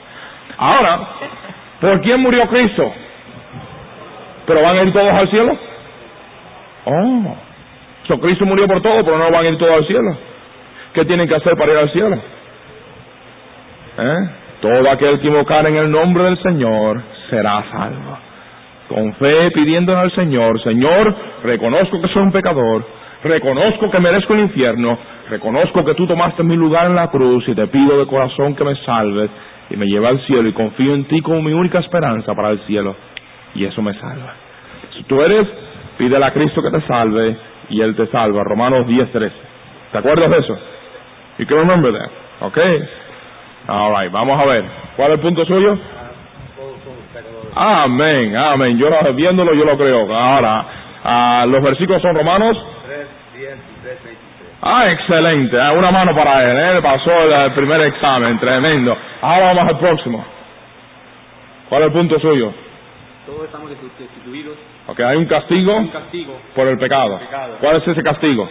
[0.59, 1.09] Ahora,
[1.81, 2.93] ¿por quién murió Cristo?
[4.47, 5.57] ¿Pero van a ir todos al cielo?
[6.85, 7.37] Oh.
[8.07, 10.17] So, Cristo murió por todo, pero no van a ir todos al cielo.
[10.95, 12.17] ¿Qué tienen que hacer para ir al cielo?
[13.99, 14.29] ¿Eh?
[14.61, 18.19] Todo aquel que invocar en el nombre del Señor será salvo.
[18.89, 22.85] Con fe pidiéndole al Señor, Señor, reconozco que soy un pecador,
[23.23, 27.55] reconozco que merezco el infierno, reconozco que tú tomaste mi lugar en la cruz y
[27.55, 29.31] te pido de corazón que me salves
[29.71, 32.61] y me lleve al cielo y confío en ti como mi única esperanza para el
[32.61, 32.97] cielo.
[33.55, 34.35] Y eso me salva.
[34.97, 35.47] Si tú eres,
[35.99, 37.37] pídele a Cristo que te salve
[37.69, 38.43] y Él te salva.
[38.43, 39.35] Romanos 10, 13.
[39.93, 40.59] ¿Te acuerdas de eso?
[41.39, 42.11] You can remember that.
[42.41, 42.89] Okay.
[43.69, 44.11] All right.
[44.11, 44.65] Vamos a ver.
[44.97, 45.79] ¿Cuál es el punto suyo?
[47.55, 48.79] Amén, amén.
[48.79, 50.15] Yo viéndolo, yo lo creo.
[50.15, 50.65] Ahora,
[51.05, 52.57] ah, los versículos son Romanos.
[52.87, 52.99] 3,
[53.35, 54.19] 10 3, 23.
[54.63, 55.59] Ah, excelente.
[55.63, 56.77] Ah, una mano para él.
[56.77, 56.83] ¿eh?
[56.83, 58.39] Pasó el, primer examen.
[58.39, 58.97] Tremendo.
[59.21, 60.25] Ahora vamos al próximo.
[61.69, 62.53] ¿Cuál es el punto suyo?
[63.27, 64.57] Todos estamos destituidos.
[64.87, 67.19] Ok, hay un castigo, Un castigo por el pecado.
[67.19, 67.57] Pecado.
[67.61, 68.49] ¿Cuál es ese castigo?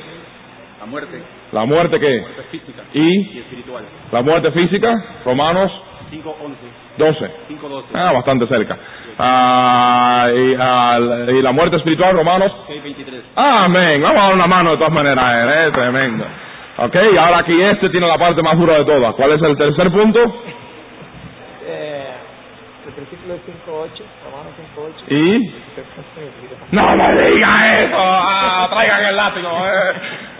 [0.79, 2.19] la muerte, ¿La muerte qué?
[2.21, 3.35] muerte física ¿Y?
[3.35, 3.83] y espiritual.
[4.11, 4.93] ¿La muerte física?
[5.25, 5.71] Romanos
[6.09, 6.57] 5, 11,
[6.97, 7.31] 12.
[7.49, 8.77] 5, 12, Ah, bastante cerca.
[9.17, 12.51] Ah, y, ah, y la muerte espiritual, Romanos.
[12.67, 13.21] 6, 23.
[13.35, 14.01] Amén.
[14.01, 15.25] Vamos a dar una mano de todas maneras,
[15.67, 15.71] ¿eh?
[15.73, 16.25] Tremendo.
[16.79, 19.15] Ok, ahora aquí este tiene la parte más dura de todas.
[19.15, 20.19] ¿Cuál es el tercer punto?
[21.65, 21.96] Eh,
[22.95, 25.03] versículo 5.8, Romanos 5.8.
[25.09, 25.53] ¿Y?
[26.71, 27.97] No me diga eso.
[27.99, 29.49] Ah, traigan el látigo.
[29.49, 29.93] Eh.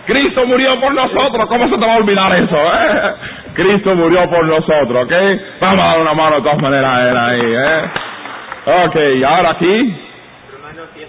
[0.08, 1.46] Cristo murió por nosotros.
[1.48, 2.56] ¿Cómo se te va a olvidar eso?
[2.56, 3.16] Eh?
[3.54, 5.14] Cristo murió por nosotros, ¿ok?
[5.60, 7.92] Vamos a dar una mano de todas maneras a él ahí, ¿eh?
[8.86, 9.96] Ok, y ahora aquí.
[10.54, 11.08] Romanos 10.13,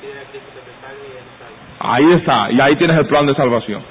[0.00, 1.94] pide a Cristo que te salve y él salva.
[1.94, 3.82] Ahí está, y ahí tienes el plan de salvación.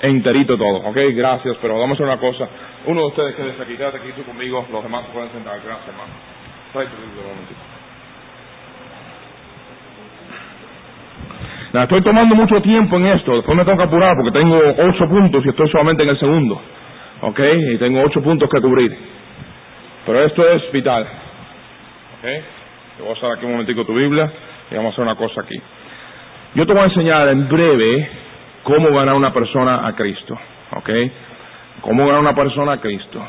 [0.00, 0.96] Enterito todo, ¿ok?
[1.14, 2.48] Gracias, pero vamos a hacer una cosa.
[2.86, 5.58] Uno de ustedes quédese aquí, quédate aquí tú conmigo, los demás se pueden sentar.
[5.64, 6.12] Gracias, hermano.
[11.72, 15.08] Nada, estoy tomando mucho tiempo en esto, después me tengo que apurar porque tengo ocho
[15.08, 16.60] puntos y estoy solamente en el segundo.
[17.22, 17.40] ¿Ok?
[17.72, 18.96] Y tengo ocho puntos que cubrir.
[20.04, 21.02] Pero esto es vital.
[21.02, 22.22] ¿Ok?
[22.96, 24.30] Te voy a usar aquí un momentico tu Biblia
[24.70, 25.60] y vamos a hacer una cosa aquí.
[26.54, 28.10] Yo te voy a enseñar en breve
[28.62, 30.38] cómo ganar una persona a Cristo.
[30.76, 30.90] ¿Ok?
[31.80, 33.20] Cómo ganar una persona a Cristo.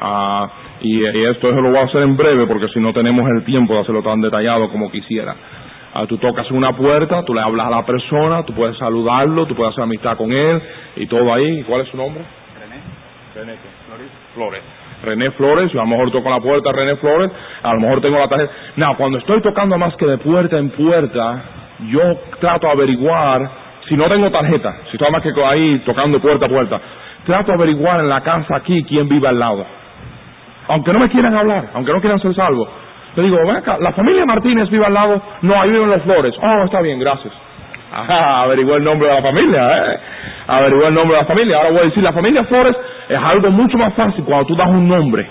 [0.00, 0.48] Ah,
[0.80, 3.44] y, y esto eso lo voy a hacer en breve porque si no tenemos el
[3.44, 5.34] tiempo de hacerlo tan detallado como quisiera.
[5.92, 9.56] Ah, tú tocas una puerta, tú le hablas a la persona, tú puedes saludarlo, tú
[9.56, 10.62] puedes hacer amistad con él
[10.96, 11.64] y todo ahí.
[11.64, 12.22] ¿Cuál es su nombre?
[12.60, 12.80] René,
[13.34, 14.08] René Flores.
[14.34, 14.62] Flores.
[15.02, 17.30] René Flores, yo a lo mejor toco la puerta René Flores,
[17.62, 18.52] a lo mejor tengo la tarjeta.
[18.76, 21.42] No, cuando estoy tocando más que de puerta en puerta,
[21.88, 22.00] yo
[22.38, 23.50] trato de averiguar,
[23.88, 26.80] si no tengo tarjeta, si estoy más que ahí tocando puerta a puerta,
[27.24, 29.64] trato de averiguar en la casa aquí quién vive al lado.
[30.68, 32.68] Aunque no me quieran hablar, aunque no quieran ser salvos.
[33.16, 36.34] Le digo, ven acá, la familia Martínez vive al lado, no, ahí viven los Flores.
[36.40, 37.32] Oh, está bien, gracias.
[37.92, 40.00] Ajá, averiguó el nombre de la familia, ¿eh?
[40.46, 41.56] Averiguó el nombre de la familia.
[41.56, 42.76] Ahora voy a decir, la familia Flores
[43.08, 45.28] es algo mucho más fácil cuando tú das un nombre.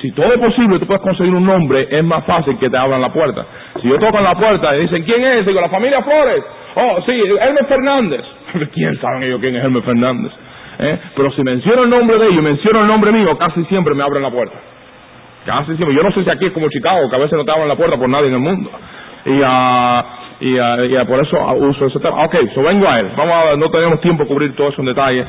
[0.00, 3.02] Si todo es posible, tú puedes conseguir un nombre, es más fácil que te abran
[3.02, 3.44] la puerta.
[3.82, 5.44] Si yo toco en la puerta y dicen, ¿quién es?
[5.44, 6.42] Digo, la familia Flores.
[6.76, 8.24] Oh, sí, Hermes Fernández.
[8.72, 10.32] ¿Quién saben ellos quién es Hermes Fernández?
[10.78, 10.98] ¿Eh?
[11.16, 14.22] Pero si menciono el nombre de ellos, menciono el nombre mío, casi siempre me abren
[14.22, 14.56] la puerta.
[15.44, 15.94] Casi siempre.
[15.94, 17.76] Yo no sé si aquí es como Chicago, que a veces no te abren la
[17.76, 18.70] puerta por nadie en el mundo.
[19.24, 20.04] Y, ah,
[20.40, 22.24] y, ah, y, ah, por eso uso ese tema.
[22.24, 23.10] Ok, so vengo a él.
[23.16, 25.24] Vamos a, no tenemos tiempo de cubrir todo eso en detalle.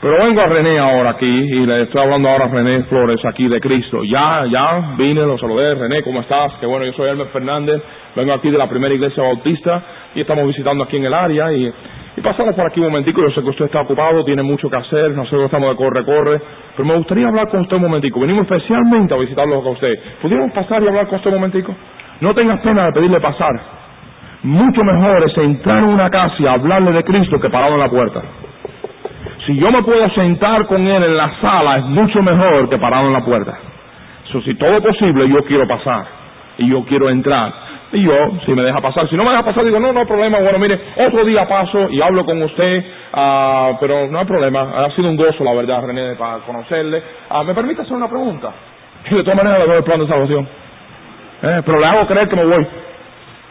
[0.00, 3.48] Pero vengo a René ahora aquí y le estoy hablando ahora a René Flores aquí
[3.48, 4.02] de Cristo.
[4.04, 5.74] Ya, ya, vine, lo saludé.
[5.74, 6.52] René, ¿cómo estás?
[6.60, 7.82] Que bueno, yo soy Hermes Fernández.
[8.14, 9.82] Vengo aquí de la primera iglesia bautista
[10.14, 11.72] y estamos visitando aquí en el área y,
[12.16, 13.20] y pasamos por aquí un momentico.
[13.22, 16.40] Yo sé que usted está ocupado, tiene mucho que hacer, nosotros estamos de corre, corre.
[16.76, 18.20] Pero me gustaría hablar con usted un momentico.
[18.20, 19.98] Venimos especialmente a visitarlo con usted.
[20.22, 21.74] ¿Pudiéramos pasar y hablar con usted un momentico?
[22.20, 23.60] No tengas pena de pedirle pasar.
[24.44, 27.88] Mucho mejor es entrar en una casa y hablarle de Cristo que parado en la
[27.88, 28.22] puerta.
[29.46, 33.06] Si yo me puedo sentar con él en la sala, es mucho mejor que parado
[33.06, 33.58] en la puerta.
[34.30, 36.06] So, si todo es posible, yo quiero pasar.
[36.58, 37.52] Y yo quiero entrar.
[37.94, 38.12] Y yo,
[38.44, 39.08] si me deja pasar.
[39.08, 40.40] Si no me deja pasar, digo, no, no hay problema.
[40.40, 42.84] Bueno, mire, otro día paso y hablo con usted.
[43.12, 44.84] ah, pero no hay problema.
[44.84, 47.00] Ha sido un gozo, la verdad, René, para conocerle.
[47.30, 48.50] Ah, ¿Me permite hacer una pregunta?
[49.08, 50.48] Y de todas maneras le doy el plan de salvación.
[51.42, 52.66] Eh, pero le hago creer que me voy.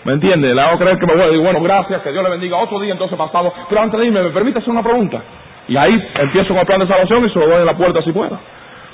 [0.03, 0.53] ¿Me entiende?
[0.53, 1.31] Le hago creer que me voy.
[1.31, 2.57] Digo, bueno, gracias, que Dios le bendiga.
[2.57, 3.53] Otro día entonces pasado.
[3.69, 5.21] Pero antes de irme, ¿me permite hacer una pregunta?
[5.69, 8.01] Y ahí empiezo con el plan de salvación y se lo doy en la puerta
[8.01, 8.37] si puedo.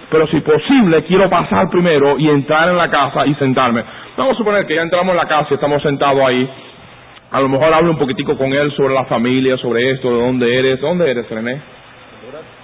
[0.10, 3.84] Pero si posible, quiero pasar primero y entrar en la casa y sentarme.
[4.18, 6.50] Vamos a suponer que ya entramos en la casa y estamos sentados ahí.
[7.32, 10.58] A lo mejor hablo un poquitico con él sobre la familia, sobre esto, de dónde
[10.58, 10.82] eres.
[10.82, 11.62] ¿Dónde eres, René?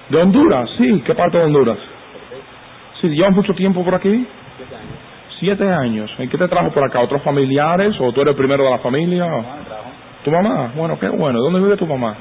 [0.10, 1.04] De Honduras, sí.
[1.06, 1.78] ¿Qué parte de Honduras?
[3.00, 4.26] Sí, ¿llevas mucho tiempo por aquí?
[5.40, 6.10] Siete años.
[6.18, 7.00] ¿Y qué te trajo por acá?
[7.02, 9.28] ¿Otros familiares o tú eres el primero de la familia?
[10.24, 10.72] ¿Tu mamá?
[10.76, 11.40] Bueno, qué bueno.
[11.40, 12.16] ¿Dónde vive tu mamá?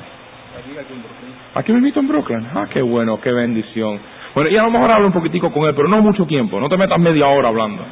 [1.55, 2.47] Aquí me invito en Brooklyn.
[2.55, 3.99] Ah, qué bueno, qué bendición.
[4.35, 6.59] Bueno, y a lo mejor hablo un poquitico con él, pero no mucho tiempo.
[6.59, 7.83] No te metas media hora hablando.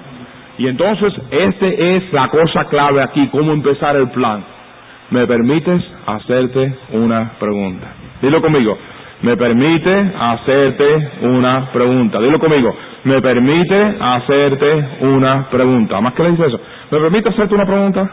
[0.59, 4.45] Y entonces, este es la cosa clave aquí, cómo empezar el plan.
[5.11, 7.87] ¿Me permites hacerte una pregunta?
[8.21, 8.77] Dilo conmigo.
[9.23, 12.19] Me permite hacerte una pregunta.
[12.19, 12.75] Dilo conmigo.
[13.05, 16.01] Me permite hacerte una pregunta.
[16.01, 16.61] ¿Más que le dice eso?
[16.91, 18.11] ¿Me permite hacerte una pregunta?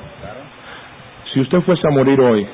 [1.33, 2.45] Si usted fuese a morir hoy,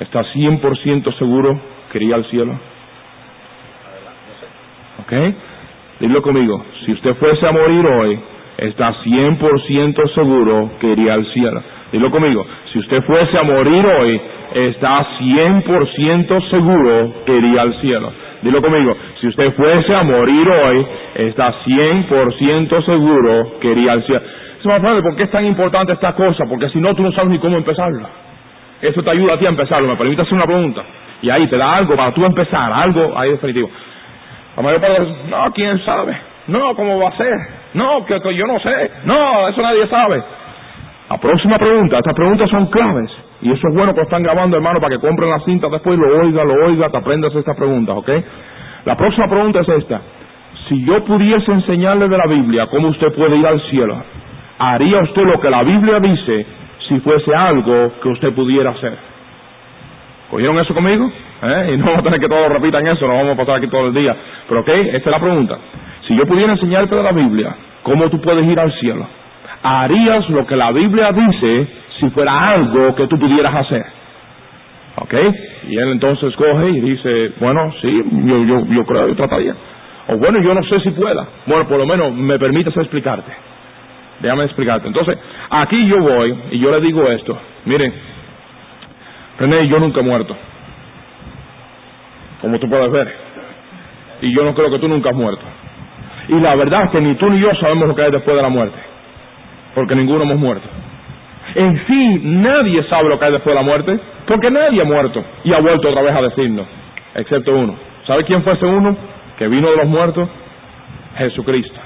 [0.00, 2.71] ¿está 100% seguro que iría al cielo?
[5.00, 5.12] ¿Ok?
[6.00, 6.64] Dilo conmigo.
[6.84, 8.20] Si usted fuese a morir hoy,
[8.58, 11.62] ¿está 100% seguro que iría al cielo?
[11.92, 12.46] Dilo conmigo.
[12.72, 14.20] Si usted fuese a morir hoy,
[14.54, 18.12] está 100% seguro que iría al cielo.
[18.42, 24.22] Dilo conmigo, si usted fuese a morir hoy, está 100% seguro que iría al cielo.
[25.02, 26.44] ¿por qué es tan importante esta cosa?
[26.48, 28.08] Porque si no, tú no sabes ni cómo empezarla.
[28.80, 29.88] Eso te ayuda a ti a empezarlo.
[29.88, 30.82] Me permite hacer una pregunta.
[31.22, 33.70] Y ahí te da algo para tú empezar, algo ahí definitivo.
[34.56, 36.16] La mayor parte no, quién sabe.
[36.48, 37.32] No, ¿cómo va a ser?
[37.74, 38.90] No, que yo no sé.
[39.04, 40.22] No, eso nadie sabe.
[41.08, 43.10] La próxima pregunta, estas preguntas son claves.
[43.42, 46.22] Y eso es bueno que están grabando, hermano, para que compren la cinta después, lo
[46.22, 48.08] oiga, lo oiga, te aprendas estas preguntas, ¿ok?
[48.84, 50.00] La próxima pregunta es esta.
[50.68, 54.02] Si yo pudiese enseñarle de la Biblia cómo usted puede ir al cielo,
[54.58, 56.46] ¿haría usted lo que la Biblia dice
[56.88, 58.96] si fuese algo que usted pudiera hacer?
[60.30, 61.10] ¿Cogieron eso conmigo?
[61.42, 61.72] ¿Eh?
[61.74, 63.88] Y no vamos a tener que todos repitan eso, no vamos a pasar aquí todo
[63.88, 64.16] el día.
[64.48, 65.58] Pero ok, esta es la pregunta.
[66.06, 69.06] Si yo pudiera enseñarte la Biblia cómo tú puedes ir al cielo,
[69.62, 73.84] ¿harías lo que la Biblia dice si fuera algo que tú pudieras hacer.
[74.96, 75.14] ¿Ok?
[75.68, 79.54] Y él entonces coge y dice, bueno, sí, yo, yo, yo creo que trataría.
[80.08, 81.26] O bueno, yo no sé si pueda.
[81.46, 83.32] Bueno, por lo menos me permites explicarte.
[84.20, 84.88] Déjame explicarte.
[84.88, 85.16] Entonces,
[85.50, 87.38] aquí yo voy y yo le digo esto.
[87.64, 87.92] Miren,
[89.38, 90.36] René, yo nunca he muerto.
[92.42, 93.10] Como tú puedes ver.
[94.20, 95.42] Y yo no creo que tú nunca has muerto.
[96.28, 98.42] Y la verdad es que ni tú ni yo sabemos lo que hay después de
[98.42, 98.78] la muerte.
[99.74, 100.68] Porque ninguno hemos muerto.
[101.54, 105.24] En sí, nadie sabe lo que hay después de la muerte, porque nadie ha muerto
[105.44, 106.66] y ha vuelto otra vez a decirnos,
[107.14, 107.74] excepto uno.
[108.06, 108.96] ¿Sabe quién fue ese uno?
[109.38, 110.28] Que vino de los muertos,
[111.18, 111.80] Jesucristo.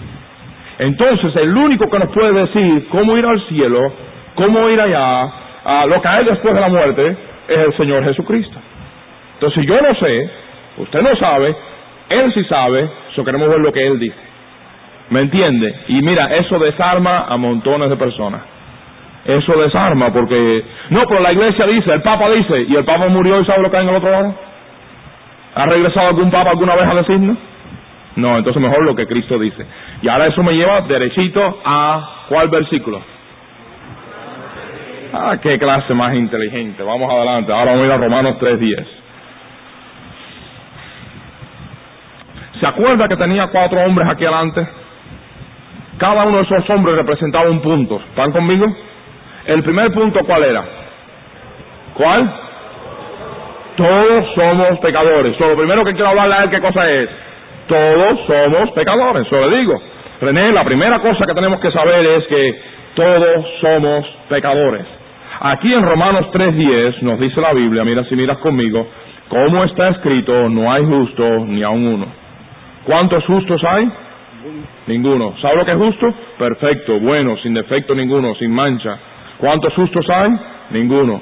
[0.79, 3.93] Entonces, el único que nos puede decir cómo ir al cielo,
[4.35, 5.33] cómo ir allá,
[5.65, 7.17] a lo que hay después de la muerte,
[7.49, 8.59] es el Señor Jesucristo.
[9.35, 10.31] Entonces, yo no sé,
[10.79, 11.57] usted no sabe,
[12.11, 14.17] Él sí sabe, eso queremos ver lo que Él dice.
[15.11, 15.75] ¿Me entiende?
[15.89, 18.43] Y mira, eso desarma a montones de personas.
[19.25, 23.41] Eso desarma porque no pero la iglesia dice el papa dice y el papa murió
[23.41, 24.35] y sabe lo que hay en el otro lado
[25.53, 27.37] ha regresado algún papa alguna vez a decirnos
[28.15, 29.67] no entonces mejor lo que Cristo dice.
[30.01, 33.01] Y ahora eso me lleva derechito a cuál versículo.
[35.13, 36.83] Ah qué clase más inteligente.
[36.83, 37.53] Vamos adelante.
[37.53, 38.87] Ahora vamos a ir a Romanos 3.10
[42.61, 44.67] ¿se acuerda que tenía cuatro hombres aquí adelante?
[45.99, 48.67] cada uno de esos hombres representaba un punto ¿están conmigo?
[49.47, 50.65] El primer punto, ¿cuál era?
[51.95, 52.33] ¿Cuál?
[53.77, 55.39] Todos somos pecadores.
[55.39, 57.09] lo primero que quiero hablarle a él, ¿qué cosa es?
[57.69, 59.27] Todos somos pecadores.
[59.27, 59.75] Eso le digo.
[60.21, 62.61] René, la primera cosa que tenemos que saber es que
[62.95, 64.85] todos somos pecadores.
[65.41, 68.89] Aquí en Romanos 3.10 nos dice la Biblia, mira si miras conmigo,
[69.29, 72.26] como está escrito, no hay justo ni aun uno.
[72.87, 73.91] ¿Cuántos justos hay?
[74.87, 75.35] Ninguno.
[75.43, 76.15] ¿Sabe lo que es justo?
[76.39, 78.97] Perfecto, bueno, sin defecto ninguno, sin mancha.
[79.39, 80.31] ¿Cuántos justos hay?
[80.71, 81.21] Ninguno.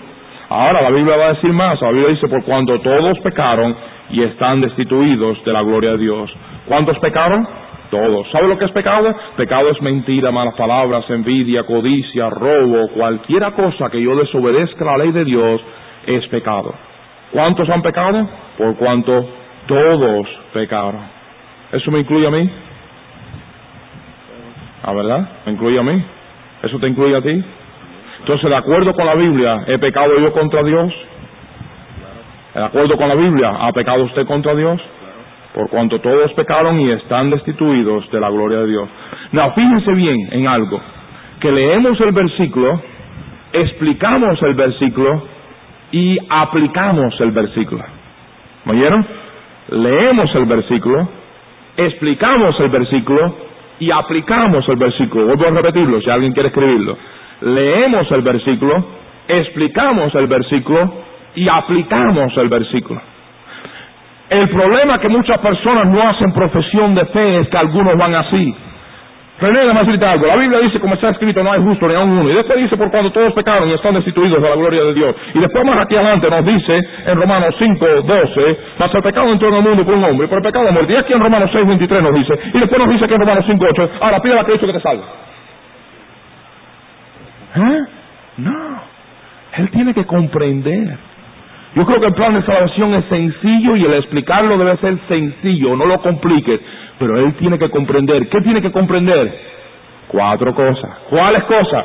[0.50, 1.80] Ahora la Biblia va a decir más.
[1.80, 3.74] La Biblia dice, por cuanto todos pecaron
[4.10, 6.30] y están destituidos de la gloria de Dios.
[6.66, 7.48] ¿Cuántos pecaron?
[7.90, 8.26] Todos.
[8.30, 9.14] ¿Sabe lo que es pecado?
[9.36, 15.12] Pecado es mentira, malas palabras, envidia, codicia, robo, cualquiera cosa que yo desobedezca la ley
[15.12, 15.62] de Dios
[16.06, 16.74] es pecado.
[17.32, 18.28] ¿Cuántos han pecado?
[18.58, 19.26] Por cuanto
[19.66, 21.13] todos pecaron.
[21.74, 22.48] ¿Eso me incluye a mí?
[24.84, 25.28] ¿Ah, verdad?
[25.44, 26.04] ¿Me incluye a mí?
[26.62, 27.44] ¿Eso te incluye a ti?
[28.20, 30.94] Entonces, de acuerdo con la Biblia, ¿he pecado yo contra Dios?
[32.54, 34.80] De acuerdo con la Biblia, ¿ha pecado usted contra Dios?
[35.52, 38.88] Por cuanto todos pecaron y están destituidos de la gloria de Dios.
[39.32, 40.80] No, fíjense bien en algo,
[41.40, 42.80] que leemos el versículo,
[43.52, 45.26] explicamos el versículo
[45.90, 47.84] y aplicamos el versículo.
[48.64, 49.04] ¿Me oyeron?
[49.70, 51.08] Leemos el versículo,
[51.76, 53.34] explicamos el versículo
[53.78, 55.26] y aplicamos el versículo.
[55.26, 56.96] Vuelvo a repetirlo si alguien quiere escribirlo.
[57.40, 58.84] Leemos el versículo,
[59.28, 60.94] explicamos el versículo
[61.34, 63.00] y aplicamos el versículo.
[64.30, 68.54] El problema que muchas personas no hacen profesión de fe es que algunos van así.
[69.40, 70.26] René, déjame decirte algo.
[70.26, 72.30] La Biblia dice, como está escrito, no hay justo ni a uno.
[72.30, 75.14] Y después dice, por cuando todos pecaron y están destituidos de la gloria de Dios.
[75.34, 79.48] Y después más aquí adelante nos dice, en Romanos 5, 12, mas el pecado entró
[79.48, 80.92] en el mundo por un hombre, por el pecado muerte.
[80.92, 82.34] Y aquí en Romanos 6, 23 nos dice.
[82.54, 84.80] Y después nos dice que en Romanos 5, 8, ahora pide a Cristo que te
[84.80, 85.02] salve.
[87.56, 87.80] ¿Eh?
[88.36, 88.82] No.
[89.56, 90.96] Él tiene que comprender.
[91.74, 95.76] Yo creo que el plan de salvación es sencillo y el explicarlo debe ser sencillo,
[95.76, 96.60] no lo compliques.
[96.98, 98.28] Pero él tiene que comprender.
[98.28, 99.38] ¿Qué tiene que comprender?
[100.08, 100.90] Cuatro cosas.
[101.10, 101.84] ¿Cuáles cosas?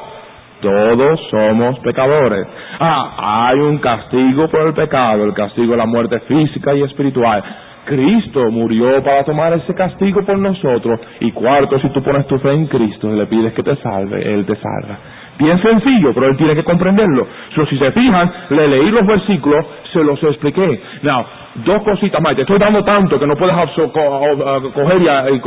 [0.62, 2.45] Todos somos pecadores.
[2.80, 7.43] Ah, hay un castigo por el pecado, el castigo de la muerte física y espiritual.
[7.86, 11.00] Cristo murió para tomar ese castigo por nosotros.
[11.22, 14.34] Y cuarto, si tú pones tu fe en Cristo y le pides que te salve,
[14.34, 14.98] Él te salva.
[15.39, 17.26] Bien sencillo, pero él tiene que comprenderlo.
[17.69, 20.82] si se fijan, le leí los versículos, se los expliqué.
[21.02, 22.35] Now, dos cositas más.
[22.35, 23.55] Te estoy dando tanto que no puedes
[23.91, 25.41] coger y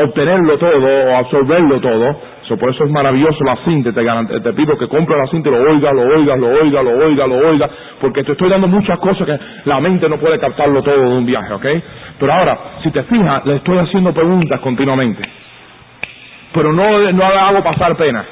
[0.00, 2.20] obtenerlo todo o absorberlo todo.
[2.58, 3.92] por eso es maravilloso la cinta.
[3.92, 7.26] Te, pido que compre la cinta y lo oiga, lo oiga, lo oiga, lo oiga,
[7.26, 7.70] lo oiga.
[8.00, 11.26] Porque te estoy dando muchas cosas que la mente no puede captarlo todo de un
[11.26, 11.66] viaje, ¿ok?
[12.18, 15.22] Pero ahora, si te fijas, le estoy haciendo preguntas continuamente.
[16.52, 18.24] Pero no, no hago pasar pena.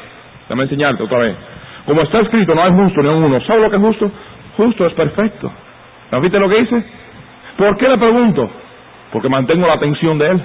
[0.42, 1.36] Déjame enseñarte otra vez.
[1.86, 3.40] Como está escrito, no hay justo ni uno.
[3.40, 4.10] ¿Sabe lo que es justo?
[4.56, 5.50] Justo es perfecto.
[6.12, 6.84] ¿No viste lo que dice?
[7.56, 8.50] ¿Por qué le pregunto?
[9.10, 10.42] Porque mantengo la atención de él.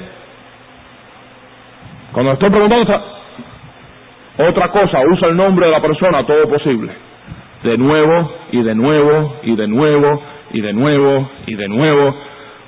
[2.13, 3.03] Cuando estoy preguntando
[4.37, 6.93] otra cosa, usa el nombre de la persona, todo posible.
[7.63, 12.15] De nuevo, y de nuevo, y de nuevo, y de nuevo, y de nuevo.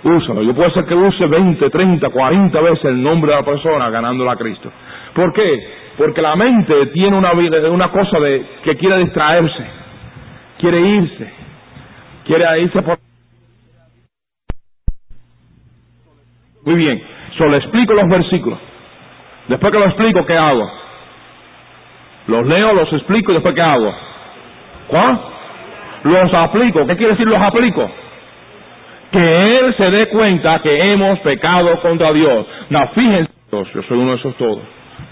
[0.04, 0.42] Úsalo.
[0.44, 4.34] Yo puedo ser que use 20, 30, 40 veces el nombre de la persona ganándola
[4.34, 4.72] a Cristo.
[5.14, 5.68] ¿Por qué?
[5.98, 9.66] Porque la mente tiene una, una cosa de que quiere distraerse,
[10.58, 11.39] quiere irse,
[12.30, 13.00] quiere irse por...
[16.64, 17.02] Muy bien,
[17.38, 18.60] solo explico los versículos.
[19.48, 20.72] Después que lo explico, ¿qué hago?
[22.28, 23.92] Los leo, los explico y después ¿qué hago?
[24.90, 25.20] ¿Cuál?
[26.04, 26.86] Los aplico.
[26.86, 27.90] ¿Qué quiere decir los aplico?
[29.12, 32.46] Que Él se dé cuenta que hemos pecado contra Dios.
[32.70, 34.60] No, fíjense, yo soy uno de esos todos.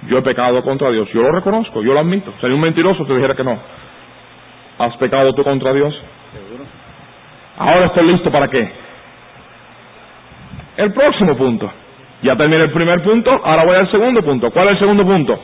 [0.07, 1.09] Yo he pecado contra Dios.
[1.13, 2.31] Yo lo reconozco, yo lo admito.
[2.39, 3.57] Sería un mentiroso si te dijera que no.
[4.77, 5.99] ¿Has pecado tú contra Dios?
[7.57, 8.71] Ahora estoy listo para qué?
[10.77, 11.71] El próximo punto.
[12.21, 14.51] Ya terminé el primer punto, ahora voy al segundo punto.
[14.51, 15.39] ¿Cuál es el segundo punto?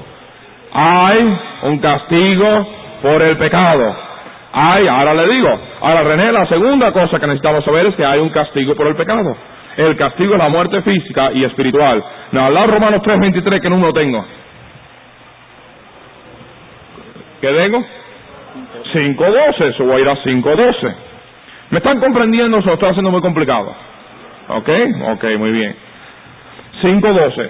[0.74, 2.68] Hay un castigo
[3.02, 3.96] por el pecado.
[4.54, 5.50] Hay, ahora le digo,
[5.82, 8.96] ahora René, la segunda cosa que necesitamos saber es que hay un castigo por el
[8.96, 9.36] pecado.
[9.78, 12.04] El castigo es la muerte física y espiritual.
[12.32, 14.24] Hablar Romanos 3.23, ¿qué número tengo?
[17.42, 17.84] ¿Qué tengo?
[18.94, 20.96] 5.12, eso voy a ir a 5.12.
[21.74, 22.62] ¿Me están comprendiendo?
[22.62, 23.74] Se lo haciendo muy complicado.
[24.48, 24.70] ¿Ok?
[25.14, 25.76] Ok, muy bien.
[26.84, 27.50] 5.12.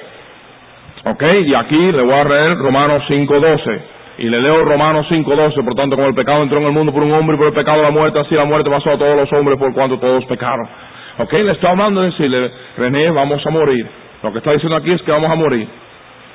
[1.03, 1.23] ¿Ok?
[1.45, 3.81] Y aquí le voy a leer Romanos 5.12.
[4.19, 5.65] Y le leo Romanos 5.12.
[5.65, 7.53] Por tanto, como el pecado entró en el mundo por un hombre y por el
[7.53, 10.69] pecado la muerte, así la muerte pasó a todos los hombres por cuanto todos pecaron.
[11.17, 13.85] Ok, le está hablando de decirle, René, vamos a morir.
[14.23, 15.67] Lo que está diciendo aquí es que vamos a morir.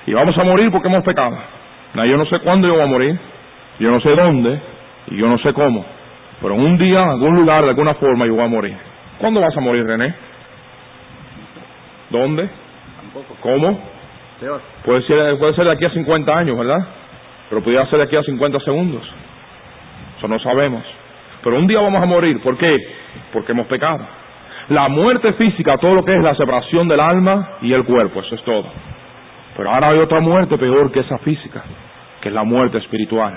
[0.05, 1.39] Y vamos a morir porque hemos pecado.
[1.95, 3.19] yo no sé cuándo yo voy a morir,
[3.79, 4.61] yo no sé dónde,
[5.07, 5.98] y yo no sé cómo.
[6.41, 8.77] Pero en un día, en algún lugar, de alguna forma, yo voy a morir.
[9.19, 10.15] ¿Cuándo vas a morir, René?
[12.11, 12.49] ¿Dónde?
[13.41, 13.81] ¿Cómo?
[14.85, 16.87] Puede ser, puede ser de aquí a 50 años, ¿verdad?
[17.49, 19.03] Pero podría ser de aquí a 50 segundos.
[20.17, 20.85] Eso no sabemos.
[21.43, 22.41] Pero un día vamos a morir.
[22.41, 22.77] ¿Por qué?
[23.33, 24.07] Porque hemos pecado.
[24.69, 28.35] La muerte física, todo lo que es la separación del alma y el cuerpo, eso
[28.35, 28.67] es todo.
[29.57, 31.63] Pero ahora hay otra muerte peor que esa física,
[32.21, 33.35] que es la muerte espiritual.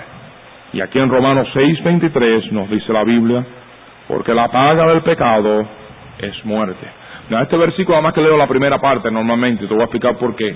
[0.74, 3.46] Y aquí en Romanos 6:23 nos dice la Biblia,
[4.08, 5.66] porque la paga del pecado
[6.20, 6.88] es muerte.
[7.30, 10.36] En este versículo, además que leo la primera parte normalmente, te voy a explicar por
[10.36, 10.56] qué.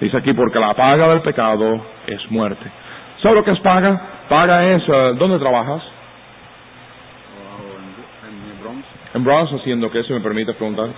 [0.00, 2.64] Dice aquí, porque la paga del pecado es muerte.
[3.22, 4.00] ¿Sabes lo que es paga?
[4.28, 5.82] Paga es, eh, ¿dónde trabajas?
[9.14, 10.88] En Bronx haciendo qué, si me permite preguntar.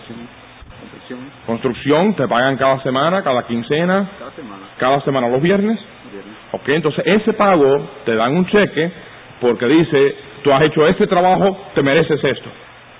[1.06, 1.46] Construcción.
[1.46, 4.10] Construcción, te pagan cada semana, cada quincena.
[4.18, 4.62] Cada semana.
[4.78, 5.78] Cada semana, los viernes.
[6.10, 6.34] viernes.
[6.52, 8.90] Ok, entonces ese pago te dan un cheque
[9.40, 12.48] porque dice, tú has hecho este trabajo, te mereces esto.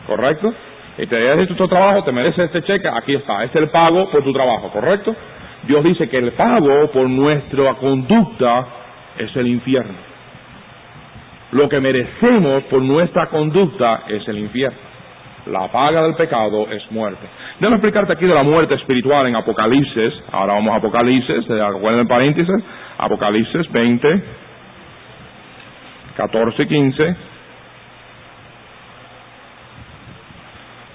[0.07, 0.55] ¿Correcto?
[0.99, 3.43] Y te has hecho tu trabajo, te mereces este cheque, aquí está.
[3.43, 5.15] Este es el pago por tu trabajo, ¿correcto?
[5.65, 8.67] Dios dice que el pago por nuestra conducta
[9.19, 9.99] es el infierno.
[11.53, 14.86] Lo que merecemos por nuestra conducta es el infierno.
[15.47, 17.25] La paga del pecado es muerte.
[17.61, 20.13] Déjame explicarte aquí de la muerte espiritual en Apocalipsis.
[20.33, 22.65] Ahora vamos a Apocalipsis, recuerden el paréntesis.
[22.99, 24.23] Apocalipsis 20,
[26.17, 27.17] 14 y 15.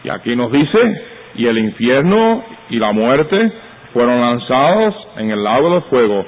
[0.04, 1.02] Y aquí nos dice,
[1.36, 3.54] y el infierno y la muerte
[3.94, 6.26] fueron lanzados en el lago de fuego.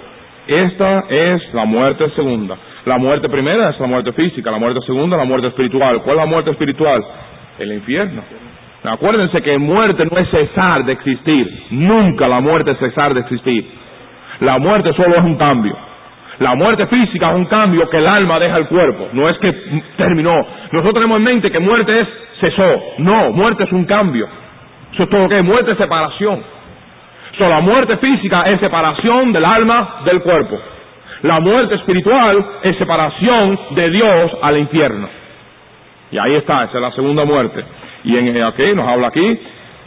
[0.47, 2.57] Esta es la muerte segunda.
[2.85, 6.01] La muerte primera es la muerte física, la muerte segunda la muerte espiritual.
[6.03, 7.03] ¿Cuál es la muerte espiritual?
[7.59, 8.23] El infierno.
[8.83, 11.65] Acuérdense que muerte no es cesar de existir.
[11.71, 13.65] Nunca la muerte es cesar de existir.
[14.41, 15.77] La muerte solo es un cambio.
[16.39, 19.09] La muerte física es un cambio que el alma deja el cuerpo.
[19.13, 19.53] No es que
[19.95, 20.35] terminó.
[20.71, 22.07] Nosotros tenemos en mente que muerte es
[22.41, 22.83] cesó.
[22.97, 24.27] No, muerte es un cambio.
[24.91, 25.43] Eso es todo lo que es.
[25.43, 26.43] Muerte es separación.
[27.37, 30.59] So, la muerte física es separación del alma del cuerpo.
[31.21, 35.22] La muerte espiritual es separación de Dios al infierno.
[36.13, 37.65] Y ahí está, esa es la segunda muerte.
[38.03, 39.39] Y en aquí, nos habla aquí,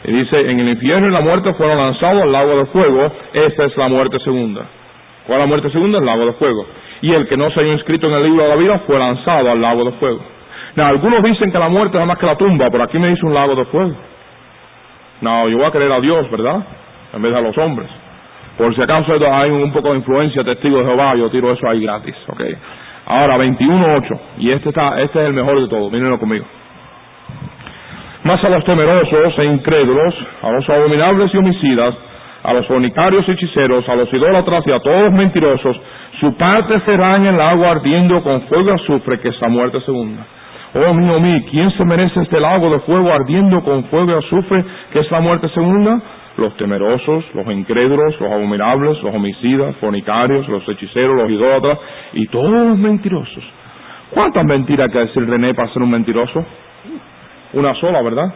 [0.05, 3.65] y dice, en el infierno y la muerte fueron lanzados al lago de fuego, esta
[3.65, 4.63] es la muerte segunda.
[5.25, 5.99] ¿Cuál es la muerte segunda?
[6.01, 6.67] El lago de fuego.
[7.01, 9.53] Y el que no se haya inscrito en el libro de la vida fue lanzado
[9.53, 10.21] al lago de fuego.
[10.75, 13.25] Now, algunos dicen que la muerte es más que la tumba, pero aquí me dice
[13.25, 13.95] un lago de fuego.
[15.21, 16.61] No, yo voy a creer a Dios, ¿verdad?
[17.15, 17.89] En vez de a los hombres.
[18.59, 21.81] Por si acaso hay un poco de influencia testigo de Jehová, yo tiro eso ahí
[21.81, 22.43] gratis, ¿ok?
[23.07, 26.45] Ahora, 21.8, y este, está, este es el mejor de todos, mírenlo conmigo.
[28.25, 31.95] Más a los temerosos e incrédulos, a los abominables y homicidas,
[32.43, 35.81] a los fornicarios y hechiceros, a los idólatras y a todos los mentirosos,
[36.19, 39.81] su parte será en el agua ardiendo con fuego y azufre, que es la muerte
[39.83, 40.27] segunda.
[40.75, 44.65] Oh mío mío, ¿quién se merece este lago de fuego ardiendo con fuego y azufre,
[44.93, 46.01] que es la muerte segunda?
[46.37, 51.79] Los temerosos, los incrédulos, los abominables, los homicidas, fornicarios, los hechiceros, los idólatras
[52.13, 53.45] y todos los mentirosos.
[54.11, 56.45] ¿Cuántas mentiras hay que decir René para ser un mentiroso?
[57.55, 58.35] Una sola, ¿verdad?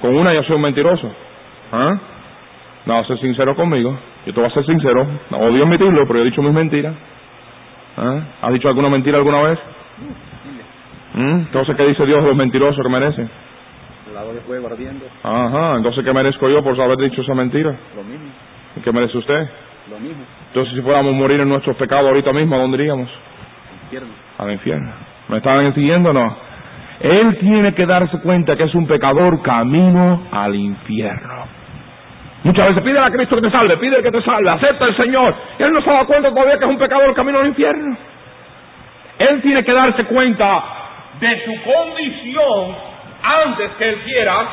[0.00, 1.10] Con una ya soy un mentiroso.
[1.72, 1.98] ¿Ah?
[2.86, 3.96] No, ser sincero conmigo.
[4.26, 5.06] Yo te voy a ser sincero.
[5.30, 6.94] No odio admitirlo, pero yo he dicho mis mentiras.
[7.96, 8.20] ¿Ah?
[8.42, 9.58] ¿Has dicho alguna mentira alguna vez?
[11.14, 11.38] ¿Mm?
[11.40, 13.28] Entonces, ¿qué dice Dios de los mentirosos que merecen?
[14.46, 15.04] Fuego ardiendo.
[15.22, 17.74] Ajá, entonces, ¿qué merezco yo por haber dicho esa mentira?
[17.94, 18.30] Lo mismo.
[18.76, 19.48] ¿Y qué merece usted?
[19.90, 20.24] Lo mismo.
[20.48, 23.08] Entonces, si fuéramos a morir en nuestros pecados ahorita mismo, ¿a dónde iríamos?
[23.84, 24.08] Infierno.
[24.38, 24.92] Al infierno.
[25.28, 26.36] ¿Me están siguiendo o no?
[27.00, 31.44] Él tiene que darse cuenta que es un pecador camino al infierno.
[32.44, 35.34] Muchas veces pide a Cristo que te salve, pide que te salve, acepta al Señor.
[35.58, 37.96] Él no se da cuenta todavía que es un pecador camino al infierno.
[39.18, 40.64] Él tiene que darse cuenta
[41.20, 42.76] de su condición
[43.28, 44.46] antes que él quiera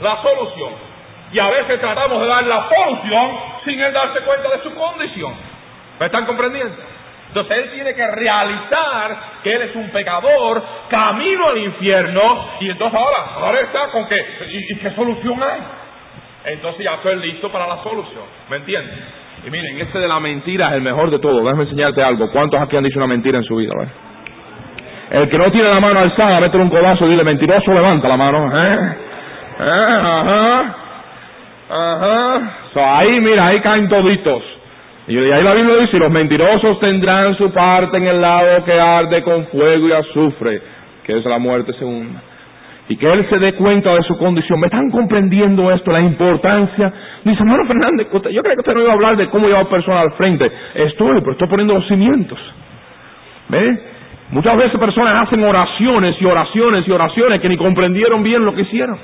[0.00, 0.90] la solución.
[1.32, 3.30] Y a veces tratamos de dar la solución
[3.64, 5.34] sin él darse cuenta de su condición.
[5.98, 6.76] ¿Me están comprendiendo?
[7.28, 12.98] Entonces él tiene que realizar que él es un pecador, camino al infierno, y entonces
[12.98, 14.16] ahora, ahora está con que,
[14.48, 15.60] ¿y, qué solución hay?
[16.52, 18.98] Entonces ya estoy listo para la solución, ¿me entiendes?
[19.46, 21.44] Y miren, este de la mentira es el mejor de todo.
[21.44, 22.30] Déjame enseñarte algo.
[22.30, 23.72] ¿Cuántos aquí han dicho una mentira en su vida?
[25.10, 28.16] El que no tiene la mano alzada, mete un codazo y dile, mentiroso, levanta la
[28.16, 28.46] mano.
[28.56, 28.96] ¿Eh?
[29.58, 29.96] ¿Eh?
[30.02, 30.76] Ajá.
[31.68, 32.98] Ajá.
[32.98, 34.42] ahí, mira, ahí caen toditos.
[35.08, 39.22] Y ahí la Biblia dice, los mentirosos tendrán su parte en el lado que arde
[39.24, 40.62] con fuego y azufre,
[41.04, 42.22] que es la muerte segunda.
[42.88, 44.60] Y que él se dé cuenta de su condición.
[44.60, 45.90] ¿Me están comprendiendo esto?
[45.90, 46.92] La importancia.
[47.24, 50.02] Dice, hermano Fernández, yo creo que usted no iba a hablar de cómo llevar personas
[50.02, 50.50] al frente.
[50.74, 52.38] Estoy, pero estoy poniendo los cimientos.
[53.48, 53.80] ¿Ve?
[54.32, 58.62] Muchas veces personas hacen oraciones y oraciones y oraciones que ni comprendieron bien lo que
[58.62, 58.98] hicieron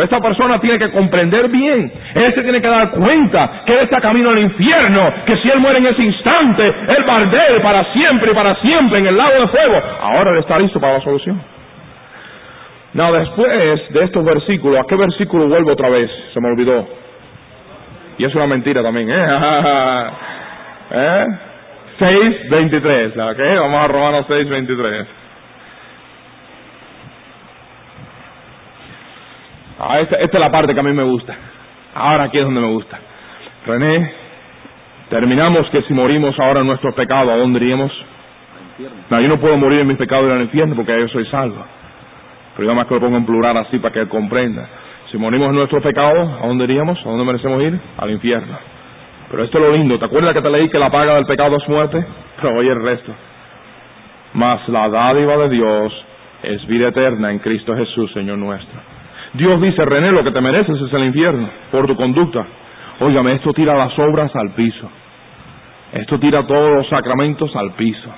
[0.00, 1.92] esta persona tiene que comprender bien.
[2.14, 5.60] Él se tiene que dar cuenta que él está camino al infierno, que si él
[5.60, 9.40] muere en ese instante, él va a para siempre y para siempre en el lago
[9.40, 9.80] de fuego.
[10.00, 11.40] Ahora él está listo para la solución.
[12.94, 16.10] No, después de estos versículos, ¿a qué versículo vuelvo otra vez?
[16.32, 16.86] Se me olvidó.
[18.18, 19.14] Y es una mentira también, ¿eh?
[20.92, 21.26] ¿Eh?
[21.98, 23.60] 6.23, ¿ok?
[23.60, 25.06] Vamos a Romanos 6.23.
[29.78, 31.34] Ah, esta, es la parte que a mí me gusta.
[31.94, 32.98] Ahora aquí es donde me gusta.
[33.66, 34.12] René,
[35.10, 37.92] terminamos que si morimos ahora en nuestro pecado, ¿a dónde iríamos?
[39.10, 41.64] No, yo no puedo morir en mis pecados en el infierno porque yo soy salvo.
[42.56, 44.68] Pero yo más que lo pongo en plural así para que él comprenda.
[45.10, 46.98] Si morimos en nuestro pecado, ¿a dónde iríamos?
[47.04, 47.78] ¿A dónde merecemos ir?
[47.98, 48.73] Al infierno.
[49.34, 49.98] Pero esto es lo lindo.
[49.98, 52.06] ¿Te acuerdas que te leí que la paga del pecado es muerte?
[52.40, 53.12] Pero oye el resto.
[54.34, 56.06] Mas la dádiva de Dios
[56.44, 58.78] es vida eterna en Cristo Jesús, Señor nuestro.
[59.32, 62.46] Dios dice, René, lo que te mereces es el infierno por tu conducta.
[63.00, 64.88] Óigame, esto tira las obras al piso.
[65.94, 68.10] Esto tira todos los sacramentos al piso.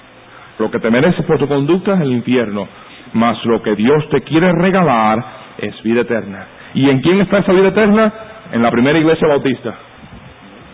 [0.59, 2.69] Lo que te mereces por tu conducta es el infierno,
[3.15, 5.25] mas lo que Dios te quiere regalar
[5.57, 6.47] es vida eterna.
[6.75, 8.13] ¿Y en quién está esa vida eterna?
[8.53, 9.75] En la primera iglesia bautista.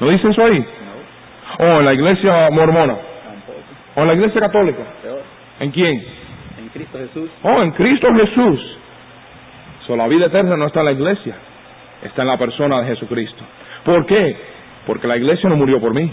[0.02, 0.66] ¿No dice eso ahí?
[1.60, 2.96] ¿O en la iglesia mormona?
[3.94, 4.82] ¿O en la iglesia católica?
[5.60, 6.04] ¿En quién?
[6.58, 7.30] En Cristo Jesús.
[7.44, 8.78] Oh, en Cristo Jesús.
[9.86, 11.36] So, la vida eterna no está en la iglesia,
[12.02, 13.44] está en la persona de Jesucristo.
[13.84, 14.36] ¿Por qué?
[14.88, 16.10] Porque la iglesia no murió por mí.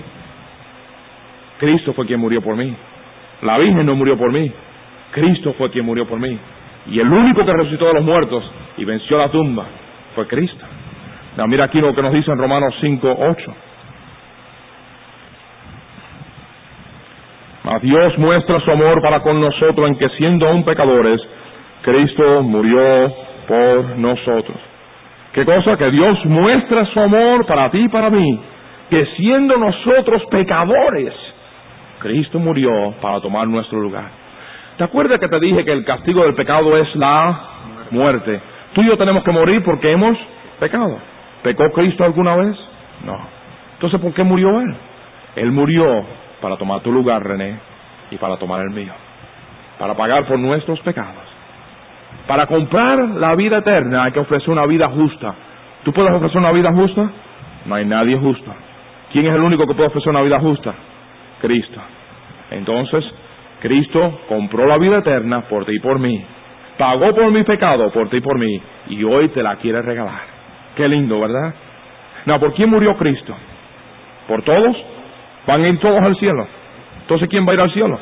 [1.57, 2.71] Cristo fue quien murió por mí.
[3.41, 4.51] La Virgen no murió por mí.
[5.13, 6.37] Cristo fue quien murió por mí.
[6.91, 9.65] Y el único que resucitó de los muertos y venció la tumba
[10.13, 10.63] fue Cristo.
[11.47, 13.55] mira aquí lo que nos dice en Romanos 5, 8.
[17.63, 21.21] Mas Dios muestra su amor para con nosotros en que siendo aún pecadores,
[21.81, 23.13] Cristo murió
[23.47, 24.57] por nosotros.
[25.33, 25.77] ¿Qué cosa?
[25.77, 28.39] Que Dios muestra su amor para ti y para mí,
[28.89, 31.13] que siendo nosotros pecadores,
[31.99, 34.09] Cristo murió para tomar nuestro lugar.
[34.77, 37.39] ¿Te acuerdas que te dije que el castigo del pecado es la
[37.91, 38.39] muerte?
[38.73, 40.17] Tú y yo tenemos que morir porque hemos
[40.59, 40.97] pecado.
[41.43, 42.57] ¿Pecó Cristo alguna vez?
[43.05, 43.17] No.
[43.73, 44.75] Entonces, ¿por qué murió Él?
[45.35, 46.05] Él murió
[46.41, 47.59] para tomar tu lugar, René,
[48.11, 48.93] y para tomar el mío.
[49.77, 51.23] Para pagar por nuestros pecados.
[52.27, 55.33] Para comprar la vida eterna hay que ofrecer una vida justa.
[55.83, 57.09] ¿Tú puedes ofrecer una vida justa?
[57.65, 58.53] No hay nadie justo.
[59.11, 60.73] ¿Quién es el único que puede ofrecer una vida justa?
[61.41, 61.79] Cristo.
[62.51, 63.03] Entonces,
[63.61, 66.23] Cristo compró la vida eterna por ti y por mí.
[66.77, 68.61] Pagó por mi pecado, por ti y por mí.
[68.89, 70.21] Y hoy te la quiere regalar.
[70.75, 71.53] Qué lindo, ¿verdad?
[72.25, 73.35] No, ¿por quién murió Cristo?
[74.27, 74.77] ¿Por todos?
[75.49, 76.47] ¿Van a ir todos al cielo?
[77.01, 77.99] Entonces, ¿quién va a ir al cielo?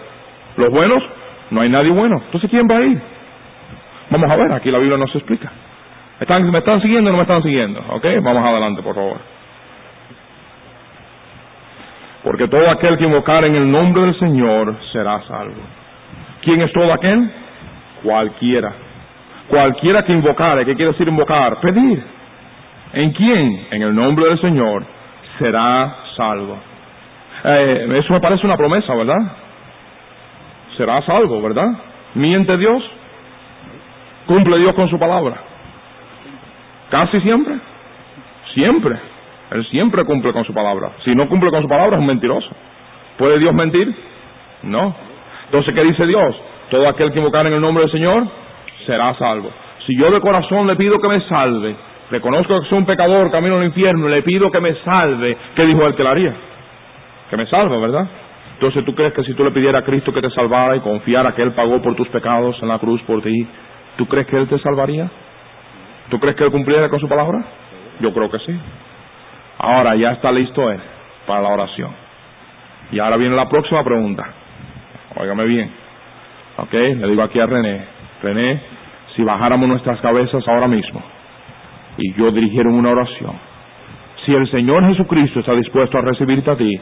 [0.58, 1.02] ¿Los buenos?
[1.50, 2.22] No hay nadie bueno.
[2.26, 3.02] Entonces, ¿quién va a ir?
[4.10, 5.50] Vamos a ver, aquí la Biblia nos explica.
[6.20, 7.80] ¿Me están, ¿Me están siguiendo o no me están siguiendo?
[7.88, 8.06] ¿Ok?
[8.22, 9.18] Vamos adelante, por favor.
[12.26, 15.62] Porque todo aquel que invocar en el nombre del Señor será salvo.
[16.42, 17.32] ¿Quién es todo aquel?
[18.04, 18.74] Cualquiera.
[19.48, 21.62] Cualquiera que invocare, ¿qué quiere decir invocar?
[21.62, 22.04] Pedir.
[22.92, 23.68] ¿En quién?
[23.72, 24.84] En el nombre del Señor
[25.40, 26.67] será salvo.
[27.50, 29.16] Eh, eso me parece una promesa, ¿verdad?
[30.76, 31.68] Será salvo, ¿verdad?
[32.14, 32.84] ¿Miente Dios?
[34.26, 35.38] ¿Cumple Dios con su palabra?
[36.90, 37.56] Casi siempre.
[38.54, 39.00] Siempre.
[39.52, 40.92] Él siempre cumple con su palabra.
[41.06, 42.50] Si no cumple con su palabra es un mentiroso.
[43.18, 43.96] ¿Puede Dios mentir?
[44.64, 44.94] No.
[45.46, 46.36] Entonces, ¿qué dice Dios?
[46.70, 48.28] Todo aquel que invocar en el nombre del Señor
[48.86, 49.50] será salvo.
[49.86, 51.78] Si yo de corazón le pido que me salve,
[52.12, 55.88] reconozco que soy un pecador, camino al infierno, le pido que me salve, ¿qué dijo
[55.88, 56.36] él que le haría?
[57.30, 58.08] Que me salve, ¿verdad?
[58.54, 61.34] Entonces, ¿tú crees que si tú le pidieras a Cristo que te salvara y confiara
[61.36, 63.48] que Él pagó por tus pecados en la cruz por ti,
[63.98, 65.10] ¿tú crees que Él te salvaría?
[66.10, 67.44] ¿Tú crees que Él cumpliera con su palabra?
[68.00, 68.60] Yo creo que sí.
[69.60, 70.80] Ahora ya está listo él
[71.26, 71.92] para la oración.
[72.92, 74.24] Y ahora viene la próxima pregunta.
[75.16, 75.72] Óigame bien.
[76.58, 76.74] ¿Ok?
[76.74, 77.86] Le digo aquí a René.
[78.22, 78.62] René,
[79.16, 81.02] si bajáramos nuestras cabezas ahora mismo
[81.98, 83.34] y yo dirigiera una oración,
[84.26, 86.80] si el Señor Jesucristo está dispuesto a recibirte a ti,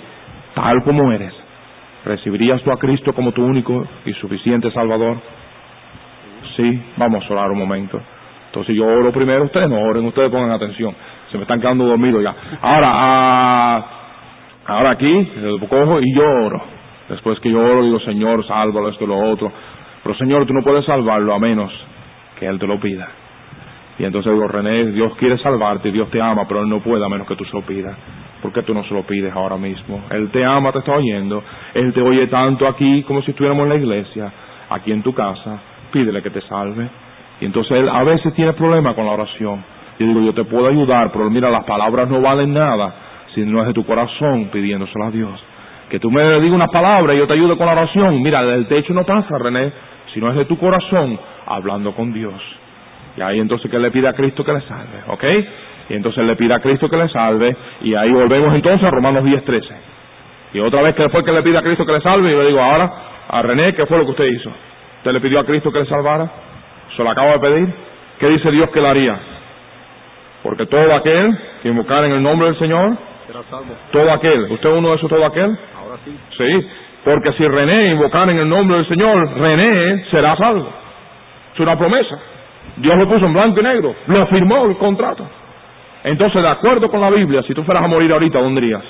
[0.56, 1.34] tal como eres,
[2.06, 5.18] ¿recibirías tú a Cristo como tu único y suficiente Salvador?
[6.58, 8.02] Sí, vamos a orar un momento.
[8.48, 10.96] Entonces yo oro primero, ustedes no oren, ustedes pongan atención
[11.36, 12.36] se me están quedando dormidos ya.
[12.62, 13.86] Ahora, ah,
[14.68, 15.32] ahora aquí,
[15.70, 16.62] cojo y lloro.
[17.10, 19.52] Después que lloro, digo, Señor, sálvalo, esto lo otro.
[20.02, 21.72] Pero Señor, tú no puedes salvarlo a menos
[22.40, 23.08] que Él te lo pida.
[24.00, 27.10] Y entonces digo, René, Dios quiere salvarte, Dios te ama, pero Él no puede a
[27.10, 27.96] menos que tú se lo pidas.
[28.46, 30.04] ¿Por qué tú no se lo pides ahora mismo?
[30.12, 31.44] Él te ama, te está oyendo.
[31.74, 34.32] Él te oye tanto aquí como si estuviéramos en la iglesia,
[34.70, 35.62] aquí en tu casa.
[35.92, 36.88] Pídele que te salve.
[37.42, 39.64] Y entonces Él a veces tiene problemas con la oración.
[39.98, 42.94] Yo digo, yo te puedo ayudar, pero mira, las palabras no valen nada
[43.34, 45.44] si no es de tu corazón pidiéndoselo a Dios.
[45.90, 48.22] Que tú me digas una palabra y yo te ayude con la oración.
[48.22, 49.72] Mira, del techo no pasa, René,
[50.14, 52.40] si no es de tu corazón hablando con Dios.
[53.18, 55.24] Y ahí entonces que le pide a Cristo que le salve, ¿ok?
[55.90, 59.24] Y entonces le pide a Cristo que le salve y ahí volvemos entonces a Romanos
[59.24, 59.76] 10, 13.
[60.54, 62.48] Y otra vez que fue que le pide a Cristo que le salve y le
[62.48, 62.92] digo ahora
[63.28, 64.50] a René, ¿qué fue lo que usted hizo?
[64.98, 66.32] ¿Usted le pidió a Cristo que le salvara?
[66.96, 67.74] ¿Se lo acaba de pedir?
[68.20, 69.20] ¿Qué dice Dios que le haría?
[70.42, 73.76] Porque todo aquel que invocar en el nombre del Señor, será salvo.
[73.92, 74.52] Todo aquel.
[74.52, 75.58] ¿Usted uno de esos todo aquel?
[75.78, 76.18] Ahora sí.
[76.38, 76.68] Sí.
[77.04, 80.70] Porque si René invocar en el nombre del Señor, René será salvo.
[81.54, 82.18] Es una promesa.
[82.78, 83.96] Dios lo puso en blanco y negro.
[84.08, 85.28] Lo firmó el contrato.
[86.06, 88.84] Entonces, de acuerdo con la Biblia, si tú fueras a morir ahorita, ¿dónde irías?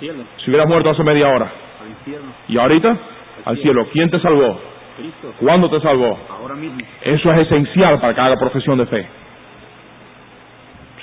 [0.00, 0.24] Cielo.
[0.38, 1.52] Si hubieras muerto hace media hora.
[1.82, 2.32] Al infierno.
[2.48, 2.96] ¿Y ahorita?
[3.44, 3.86] Al cielo.
[3.92, 4.58] ¿Quién te salvó?
[4.96, 5.34] Cristo.
[5.40, 6.18] ¿Cuándo te salvó?
[6.30, 6.78] Ahora mismo.
[7.02, 9.06] Eso es esencial para que haga profesión de fe.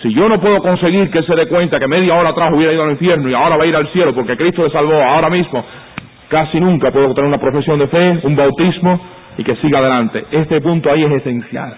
[0.01, 2.73] Si yo no puedo conseguir que él se dé cuenta que media hora atrás hubiera
[2.73, 5.29] ido al infierno y ahora va a ir al cielo porque Cristo le salvó ahora
[5.29, 5.63] mismo,
[6.27, 8.99] casi nunca puedo tener una profesión de fe, un bautismo
[9.37, 10.25] y que siga adelante.
[10.31, 11.75] Este punto ahí es esencial.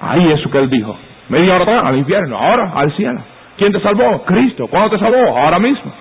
[0.00, 0.96] Ahí es lo que él dijo.
[1.28, 3.20] Media hora atrás al infierno, ahora al cielo.
[3.56, 4.24] ¿Quién te salvó?
[4.24, 4.66] Cristo.
[4.68, 5.38] ¿Cuándo te salvó?
[5.38, 5.92] Ahora mismo.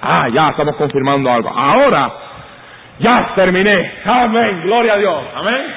[0.00, 1.48] Ah, ya estamos confirmando algo.
[1.48, 2.12] Ahora,
[2.98, 3.92] ya terminé.
[4.04, 4.62] Amén.
[4.64, 5.24] Gloria a Dios.
[5.34, 5.74] Amén.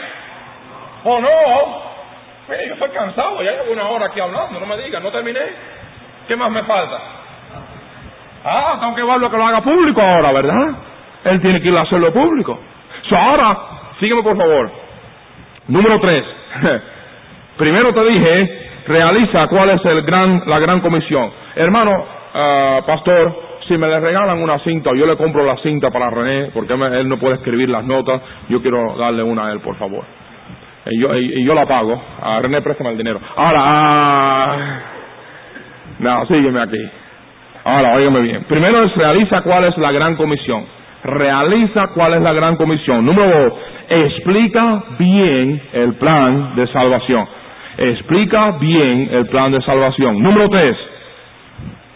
[1.04, 1.30] ¿O no?
[2.50, 3.42] Mire, yo estoy cansado.
[3.44, 4.60] Ya llevo una hora aquí hablando.
[4.60, 5.40] No me digas, no terminé.
[6.28, 6.98] ¿Qué más me falta?
[8.44, 10.76] Ah, tengo que llevarlo a que lo haga público ahora, ¿verdad?
[11.26, 12.60] Él tiene que ir a hacerlo público.
[13.04, 13.58] So, ahora,
[14.00, 14.72] sígueme por favor.
[15.68, 16.24] Número tres.
[17.58, 21.32] Primero te dije, realiza cuál es el gran, la gran comisión.
[21.56, 26.10] Hermano, ah, pastor, si me le regalan una cinta, yo le compro la cinta para
[26.10, 29.76] René, porque él no puede escribir las notas, yo quiero darle una a él, por
[29.78, 30.04] favor.
[30.88, 32.02] Y yo, y, yo la pago.
[32.22, 33.20] A René, préstame el dinero.
[33.36, 34.80] Ahora, ah,
[36.00, 36.90] no, sígueme aquí.
[37.64, 38.44] Ahora, óigame bien.
[38.46, 40.66] Primero es realiza cuál es la gran comisión.
[41.04, 43.06] Realiza cuál es la gran comisión.
[43.06, 43.54] Número dos,
[43.90, 47.28] explica bien el plan de salvación.
[47.84, 50.22] Explica bien el plan de salvación.
[50.22, 50.72] Número tres,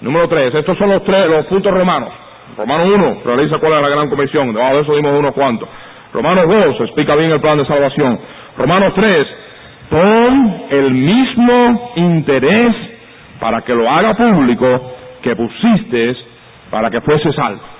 [0.01, 2.09] número tres, estos son los tres, los puntos romanos.
[2.57, 4.51] Romano uno, realiza cuál es la gran comisión.
[4.51, 5.69] Debajo de eso dimos unos cuantos.
[6.11, 8.19] Romanos dos, explica bien el plan de salvación.
[8.57, 9.27] Romanos tres,
[9.91, 12.75] pon el mismo interés
[13.39, 16.15] para que lo haga público que pusiste
[16.71, 17.74] para que fuese salvo.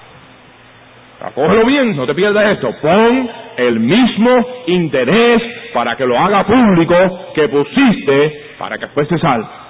[1.26, 2.70] Acógelo bien, no te pierdas esto.
[2.82, 5.42] Pon el mismo interés
[5.74, 6.96] para que lo haga público
[7.34, 9.65] que pusiste para que fuese salvo.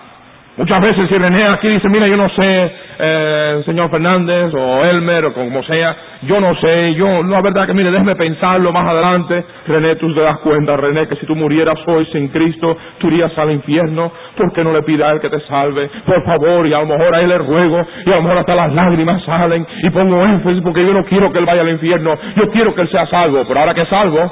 [0.57, 5.25] Muchas veces si René aquí dice, mira, yo no sé, eh, señor Fernández o Elmer
[5.25, 9.43] o como sea, yo no sé, yo, la verdad que mire, déjeme pensarlo más adelante.
[9.67, 13.37] René, tú te das cuenta, René, que si tú murieras hoy sin Cristo, tú irías
[13.37, 14.09] al infierno.
[14.37, 15.89] ¿Por qué no le pida a Él que te salve?
[16.05, 18.55] Por favor, y a lo mejor a Él le ruego, y a lo mejor hasta
[18.55, 22.15] las lágrimas salen, y pongo énfasis porque yo no quiero que Él vaya al infierno,
[22.37, 24.31] yo quiero que Él sea salvo, pero ahora que es salvo,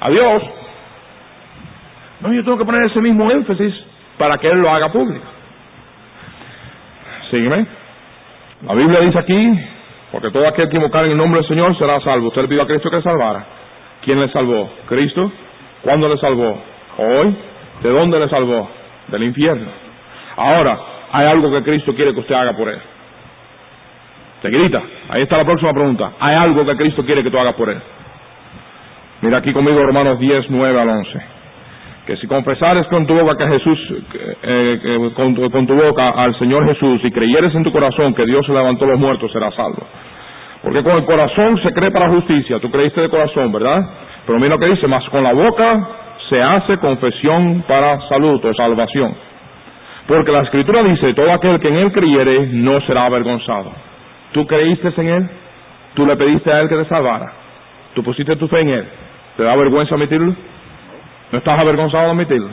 [0.00, 0.42] adiós.
[2.20, 3.72] No, yo tengo que poner ese mismo énfasis
[4.18, 5.41] para que Él lo haga público.
[7.32, 7.66] Sígueme.
[8.66, 9.60] La Biblia dice aquí,
[10.12, 12.28] porque todo aquel que invocar en el nombre del Señor será salvo.
[12.28, 13.46] Usted le pidió a Cristo que le salvara.
[14.02, 14.70] ¿Quién le salvó?
[14.86, 15.32] ¿Cristo?
[15.80, 16.62] ¿Cuándo le salvó?
[16.98, 17.34] ¿Hoy?
[17.82, 18.68] ¿De dónde le salvó?
[19.08, 19.70] Del infierno.
[20.36, 20.78] Ahora,
[21.10, 22.80] hay algo que Cristo quiere que usted haga por él.
[24.42, 24.82] Te grita.
[25.08, 26.12] Ahí está la próxima pregunta.
[26.20, 27.80] Hay algo que Cristo quiere que tú hagas por él.
[29.22, 31.31] Mira aquí conmigo Romanos 10, 9 al 11
[32.06, 33.78] que si confesares con tu boca que Jesús,
[34.42, 35.34] eh, con,
[35.66, 38.98] tu, boca al Señor Jesús y creyeres en tu corazón que Dios se levantó los
[38.98, 39.86] muertos, serás salvo.
[40.62, 43.80] Porque con el corazón se cree para justicia, tú creíste de corazón, ¿verdad?
[44.26, 45.88] Pero mira lo que dice, más con la boca
[46.28, 49.14] se hace confesión para salud o salvación.
[50.06, 53.72] Porque la Escritura dice, todo aquel que en Él creyere no será avergonzado.
[54.32, 55.30] ¿Tú creíste en Él?
[55.94, 57.32] ¿Tú le pediste a Él que te salvara?
[57.94, 58.84] ¿Tú pusiste tu fe en Él?
[59.36, 60.34] ¿Te da vergüenza admitirlo?
[61.32, 62.50] ¿No estás avergonzado de admitirlo?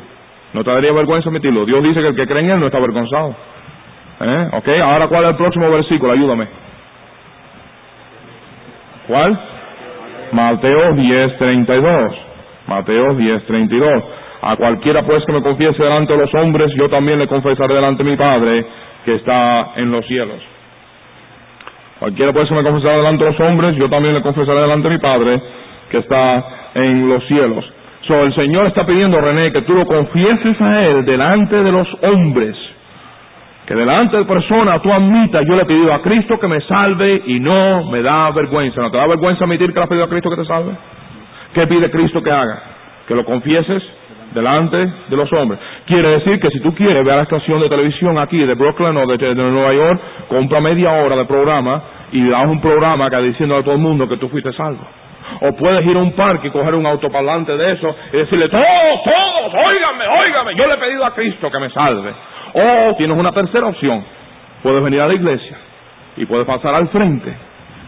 [0.53, 1.65] ¿No te daría vergüenza admitirlo?
[1.65, 3.35] Dios dice que el que cree en Él no está avergonzado.
[4.21, 4.47] ¿Eh?
[4.53, 4.67] ¿Ok?
[4.83, 6.13] Ahora, ¿cuál es el próximo versículo?
[6.13, 6.47] Ayúdame.
[9.07, 9.39] ¿Cuál?
[10.31, 12.17] Mateo 10.32.
[12.67, 14.03] Mateo 10.32.
[14.41, 18.03] A cualquiera pues que me confiese delante de los hombres, yo también le confesaré delante
[18.03, 18.65] de mi Padre
[19.03, 20.41] que está en los cielos.
[21.99, 24.95] Cualquiera pues que me confesará delante de los hombres, yo también le confesaré delante de
[24.95, 25.41] mi Padre
[25.89, 27.78] que está en los cielos.
[28.09, 32.55] El Señor está pidiendo, René, que tú lo confieses a Él delante de los hombres.
[33.67, 37.21] Que delante de personas tú admitas, yo le he pedido a Cristo que me salve
[37.27, 38.81] y no me da vergüenza.
[38.81, 40.71] ¿No te da vergüenza admitir que le has pedido a Cristo que te salve?
[41.53, 42.63] ¿Qué pide Cristo que haga?
[43.07, 43.83] Que lo confieses
[44.33, 45.59] delante de los hombres.
[45.85, 49.05] Quiere decir que si tú quieres ver la estación de televisión aquí de Brooklyn o
[49.05, 53.55] de, de Nueva York, compra media hora de programa y das un programa que diciendo
[53.55, 54.81] a todo el mundo que tú fuiste salvo.
[55.41, 59.03] O puedes ir a un parque y coger un autoparlante de eso y decirle, todos,
[59.03, 62.13] todos, óigame, óigame, yo le he pedido a Cristo que me salve.
[62.53, 64.03] O tienes una tercera opción,
[64.63, 65.57] puedes venir a la iglesia
[66.17, 67.33] y puedes pasar al frente.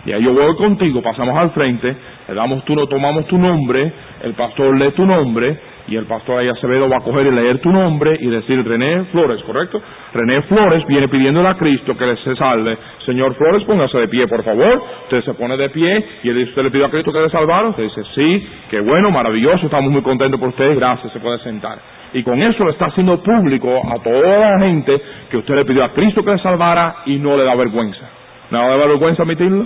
[0.06, 1.96] Y ahí yo voy contigo, pasamos al frente,
[2.28, 3.92] le damos tu, tomamos tu nombre,
[4.24, 7.60] el pastor lee tu nombre y el pastor ahí Acevedo va a coger y leer
[7.60, 9.82] tu nombre y decir René Flores, ¿correcto?
[10.14, 12.78] René Flores viene pidiéndole a Cristo que se salve.
[13.06, 14.82] Señor Flores, póngase de pie, por favor.
[15.04, 15.90] Usted se pone de pie
[16.24, 17.70] y usted le pide a Cristo que le salvara.
[17.70, 21.80] Usted dice, sí, qué bueno, maravilloso, estamos muy contentos por usted, gracias, se puede sentar.
[22.14, 25.84] Y con eso le está haciendo público a toda la gente que usted le pidió
[25.84, 28.02] a Cristo que le salvara y no le da vergüenza.
[28.50, 29.66] ¿No le da vergüenza admitirlo?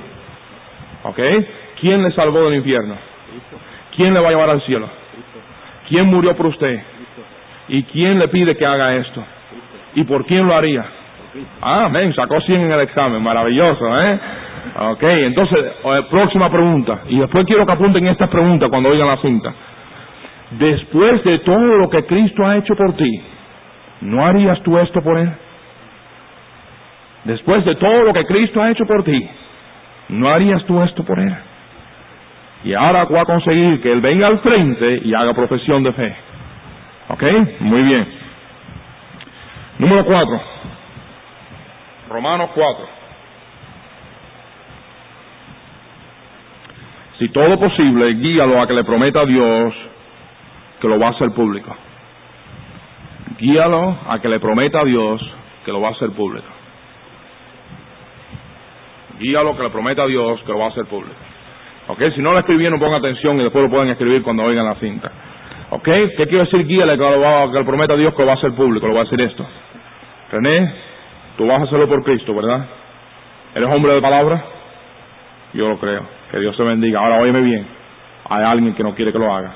[1.03, 1.19] ¿Ok?
[1.79, 2.95] ¿Quién le salvó del infierno?
[3.95, 4.87] ¿Quién le va a llevar al cielo?
[5.87, 6.81] ¿Quién murió por usted?
[7.67, 9.23] ¿Y quién le pide que haga esto?
[9.95, 10.85] ¿Y por quién lo haría?
[11.61, 14.19] Ah, amén, sacó 100 en el examen, maravilloso, ¿eh?
[14.91, 17.01] Ok, entonces, eh, próxima pregunta.
[17.07, 19.53] Y después quiero que apunten estas preguntas cuando oigan la cinta.
[20.51, 23.21] Después de todo lo que Cristo ha hecho por ti,
[24.01, 25.31] ¿no harías tú esto por Él?
[27.25, 29.27] Después de todo lo que Cristo ha hecho por ti,
[30.09, 31.35] ¿no harías tú esto por Él?
[32.65, 36.15] Y ahora voy a conseguir que Él venga al frente y haga profesión de fe.
[37.09, 37.23] ¿Ok?
[37.59, 38.07] Muy bien.
[39.77, 40.41] Número cuatro.
[42.09, 42.87] Romanos cuatro.
[47.19, 49.73] Si todo posible, guíalo a que le prometa a Dios
[50.81, 51.75] que lo va a hacer público.
[53.37, 55.21] Guíalo a que le prometa a Dios
[55.63, 56.47] que lo va a hacer público.
[59.19, 61.34] Guíalo a que le prometa a Dios que lo va a hacer público.
[61.87, 62.01] ¿Ok?
[62.15, 65.11] Si no lo escribieron, pongan atención y después lo pueden escribir cuando oigan la cinta.
[65.69, 65.83] ¿Ok?
[65.83, 66.65] ¿Qué quiero decir?
[66.65, 68.87] Guíale que, lo va, que le prometa a Dios que lo va a hacer público,
[68.87, 69.45] lo va a hacer esto.
[70.31, 70.73] René,
[71.37, 72.65] tú vas a hacerlo por Cristo, ¿verdad?
[73.53, 74.43] ¿Eres hombre de palabra?
[75.53, 76.05] Yo lo creo.
[76.31, 76.99] Que Dios te bendiga.
[76.99, 77.67] Ahora, óyeme bien.
[78.29, 79.55] Hay alguien que no quiere que lo hagas.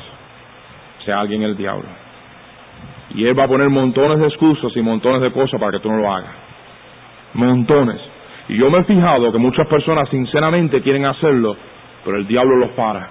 [1.06, 1.90] Sea alguien el diablo.
[3.16, 5.90] Y él va a poner montones de excusas y montones de cosas para que tú
[5.90, 6.32] no lo hagas.
[7.34, 8.00] Montones.
[8.48, 11.56] Y yo me he fijado que muchas personas sinceramente quieren hacerlo,
[12.04, 13.10] pero el diablo los para.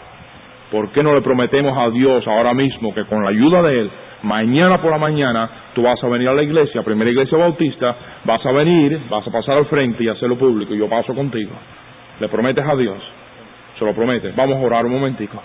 [0.71, 3.91] ¿Por qué no le prometemos a Dios ahora mismo que con la ayuda de Él,
[4.23, 8.45] mañana por la mañana, tú vas a venir a la iglesia, primera iglesia bautista, vas
[8.45, 11.53] a venir, vas a pasar al frente y hacerlo público, y yo paso contigo?
[12.21, 12.99] Le prometes a Dios,
[13.79, 14.35] se lo prometes.
[14.35, 15.41] Vamos a orar un momentico.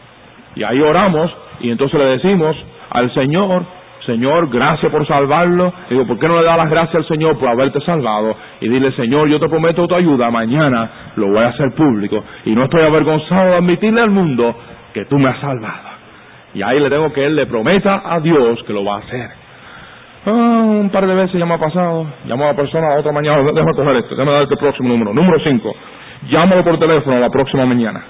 [0.56, 1.32] Y ahí oramos,
[1.62, 2.56] y entonces le decimos
[2.90, 3.64] al Señor,
[4.06, 5.74] Señor, gracias por salvarlo.
[5.90, 8.36] digo, ¿por qué no le das las gracias al Señor por haberte salvado?
[8.60, 12.24] Y dile, Señor, yo te prometo tu ayuda, mañana lo voy a hacer público.
[12.46, 14.56] Y no estoy avergonzado de admitirle al mundo
[14.94, 15.94] que tú me has salvado.
[16.54, 19.30] Y ahí le tengo que él le prometa a Dios que lo va a hacer.
[20.26, 22.06] Ah, un par de veces ya me ha pasado.
[22.26, 23.44] Llamo a la persona otra mañana.
[23.44, 24.16] Déjame coger esto.
[24.16, 25.14] Déjame dar el próximo número.
[25.14, 25.76] Número 5.
[26.30, 28.04] Llámalo por teléfono la próxima mañana.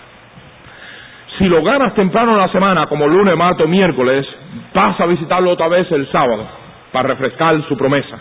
[1.38, 4.25] Si lo ganas temprano en la semana, como lunes, martes, miércoles,
[4.73, 6.47] vas a visitarlo otra vez el sábado
[6.91, 8.17] para refrescar su promesa.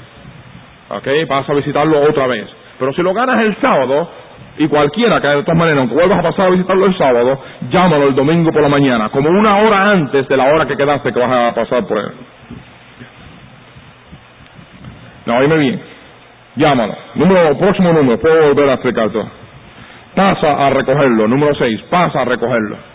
[0.89, 1.07] ¿Ok?
[1.29, 2.49] Vas a visitarlo otra vez.
[2.79, 4.09] Pero si lo ganas el sábado,
[4.59, 7.41] y cualquiera que de todas maneras, vuelvas a pasar a visitarlo el sábado,
[7.71, 11.13] llámalo el domingo por la mañana, como una hora antes de la hora que quedaste
[11.13, 12.13] que vas a pasar por él.
[15.27, 15.83] No, oíme bien.
[16.57, 16.95] Llámalo.
[17.15, 19.29] Número, próximo número, puedo volver a explicar todo.
[20.15, 21.29] Pasa a recogerlo.
[21.29, 22.92] Número 6, pasa a recogerlo.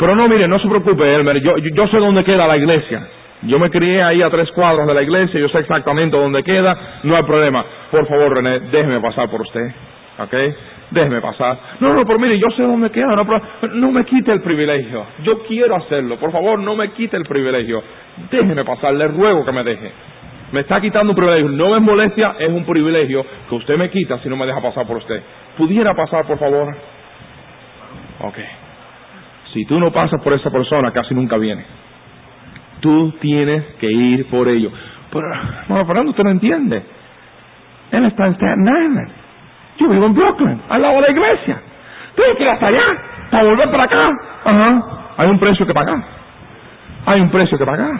[0.00, 3.06] Pero no, mire, no se preocupe, Elmer, yo, yo, sé dónde queda la iglesia.
[3.42, 7.00] Yo me crié ahí a tres cuadros de la iglesia, yo sé exactamente dónde queda,
[7.02, 7.62] no hay problema.
[7.90, 9.60] Por favor, René, déjeme pasar por usted.
[10.18, 10.34] ¿Ok?
[10.90, 11.58] Déjeme pasar.
[11.80, 13.26] No, no, pero mire, yo sé dónde queda, no,
[13.74, 15.04] no me quite el privilegio.
[15.22, 16.16] Yo quiero hacerlo.
[16.16, 17.82] Por favor, no me quite el privilegio.
[18.30, 19.92] Déjeme pasar, le ruego que me deje.
[20.52, 21.50] Me está quitando un privilegio.
[21.50, 24.86] No es molestia, es un privilegio que usted me quita si no me deja pasar
[24.86, 25.22] por usted.
[25.58, 26.74] ¿Pudiera pasar, por favor?
[28.20, 28.38] Ok.
[29.52, 31.64] Si tú no pasas por esa persona, casi nunca viene.
[32.80, 34.70] Tú tienes que ir por ello.
[35.12, 35.28] Pero,
[35.68, 36.82] bueno, Fernando, usted no entiende.
[37.90, 39.10] Él está en Staten Island.
[39.78, 41.60] Yo vivo en Brooklyn, al lado de la iglesia.
[42.14, 42.84] Tengo que ir hasta allá
[43.30, 44.10] para volver para acá.
[44.44, 44.82] Ajá.
[45.16, 46.02] Hay un precio que pagar.
[47.06, 47.90] Hay un precio que pagar.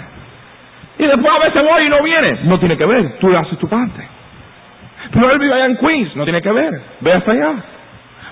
[0.99, 2.41] Y después a veces voy y no viene.
[2.45, 3.19] No tiene que ver.
[3.19, 4.07] Tú haces tu parte.
[5.13, 6.15] Pero él vive allá en Queens.
[6.15, 6.71] No tiene que ver.
[7.01, 7.55] Ve hasta allá.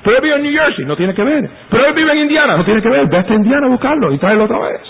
[0.09, 1.51] Pero él vive en New Jersey, no tiene que ver.
[1.69, 3.07] Pero él vive en Indiana, no tiene que ver.
[3.11, 4.81] Ve hasta Indiana a buscarlo y tráelo otra vez.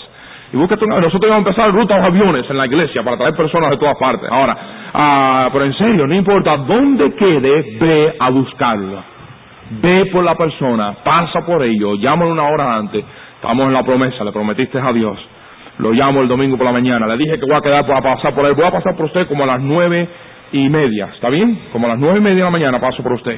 [0.53, 3.77] Y búscate Nosotros vamos a empezar rutas aviones en la iglesia para traer personas de
[3.79, 4.29] todas partes.
[4.31, 4.55] Ahora,
[4.93, 9.03] ah, pero en serio, no importa dónde quede, ve a buscarlo.
[9.81, 13.03] Ve por la persona, pasa por ello, llámalo una hora antes.
[13.35, 15.19] Estamos en la promesa, le prometiste a Dios.
[15.79, 17.05] Lo llamo el domingo por la mañana.
[17.07, 18.53] Le dije que voy a quedar para pasar por él.
[18.53, 20.07] Voy a pasar por usted como a las nueve
[20.53, 21.09] y media.
[21.13, 21.59] ¿Está bien?
[21.73, 23.37] Como a las nueve y media de la mañana paso por usted.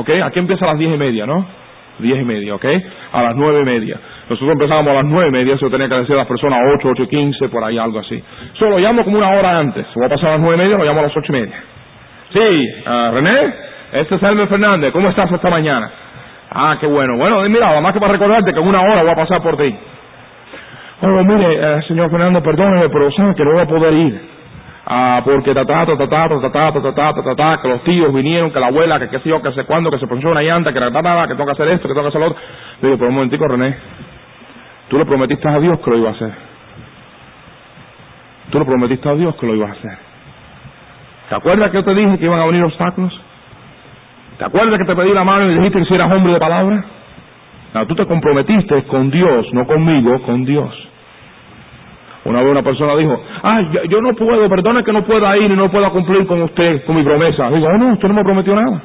[0.00, 0.08] ¿Ok?
[0.24, 1.46] Aquí empieza a las diez y media, ¿no?
[1.98, 2.64] Diez y media, ¿ok?
[3.12, 4.00] A las nueve y media.
[4.30, 6.88] Nosotros empezábamos a las nueve y media, eso tenía que decir a las personas ocho,
[6.88, 8.22] ocho y quince, por ahí, algo así.
[8.54, 9.86] Solo lo llamo como una hora antes.
[9.94, 11.62] Voy a pasar a las nueve y media, lo llamo a las ocho y media.
[12.32, 13.54] Sí, uh, René,
[13.92, 15.90] este es Elmer Fernández, ¿cómo estás esta mañana?
[16.50, 17.18] Ah, qué bueno.
[17.18, 19.56] Bueno, mira, nada más que para recordarte que en una hora voy a pasar por
[19.56, 19.76] ti.
[21.02, 24.39] Oh, mire, eh, señor Fernando, perdóneme, pero sabe que no voy a poder ir
[24.90, 28.12] ah, porque ta ta ta ta ta ta ta ta ta ta que los tíos
[28.12, 30.42] vinieron, que la abuela, que qué sé yo, que sé cuándo, que se ponchó una
[30.42, 32.38] llanta, que ta ta que tengo que hacer esto, que tengo que hacer lo otro.
[32.82, 33.76] Le digo, pero un momentico, René,
[34.88, 36.50] tú le prometiste a Dios que lo iba a hacer.
[38.50, 39.98] Tú le prometiste a Dios que lo ibas a hacer.
[41.28, 43.12] ¿Te acuerdas que yo te dije que iban a venir obstáculos?
[44.36, 46.84] ¿Te acuerdas que te pedí la mano y dijiste que si eras hombre de palabra?
[47.72, 50.74] No, tú te comprometiste con Dios, no conmigo, con Dios.
[52.24, 55.56] Una vez una persona dijo, ah, yo, no puedo, perdone que no pueda ir y
[55.56, 57.50] no pueda cumplir con usted, con mi promesa.
[57.50, 58.82] Digo, oh, no, usted no me prometió nada.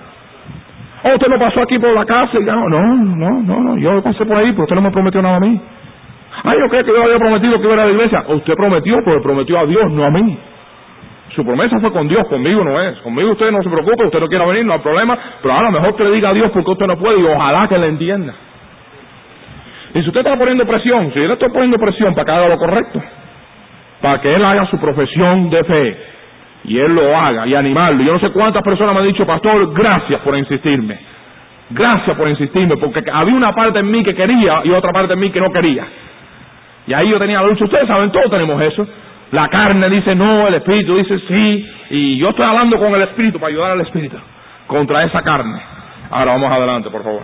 [1.03, 3.77] Oh, usted no pasó aquí por la casa y ya no, no, no, no, no,
[3.77, 5.61] yo pasé por ahí, pero usted no me prometió nada a mí.
[6.43, 8.23] Ay, yo creo que yo había prometido que iba a la iglesia.
[8.27, 10.37] Usted prometió, pero prometió a Dios, no a mí.
[11.35, 12.97] Su promesa fue con Dios, conmigo no es.
[12.99, 15.71] Conmigo usted no se preocupe, usted no quiera venir, no hay problema, pero a lo
[15.71, 18.33] mejor que le diga a Dios porque usted no puede y ojalá que le entienda.
[19.93, 22.49] Y si usted está poniendo presión, si yo le estoy poniendo presión para que haga
[22.49, 23.01] lo correcto,
[24.05, 25.97] para que él haga su profesión de fe,
[26.65, 28.03] y él lo haga y animarlo.
[28.03, 30.99] Yo no sé cuántas personas me han dicho, pastor, gracias por insistirme.
[31.71, 35.19] Gracias por insistirme, porque había una parte en mí que quería y otra parte en
[35.19, 35.87] mí que no quería.
[36.85, 37.65] Y ahí yo tenía la lucha.
[37.65, 38.87] Ustedes saben, todos tenemos eso.
[39.31, 41.69] La carne dice no, el espíritu dice sí.
[41.89, 44.17] Y yo estoy hablando con el espíritu para ayudar al espíritu
[44.67, 45.59] contra esa carne.
[46.11, 47.23] Ahora vamos adelante, por favor.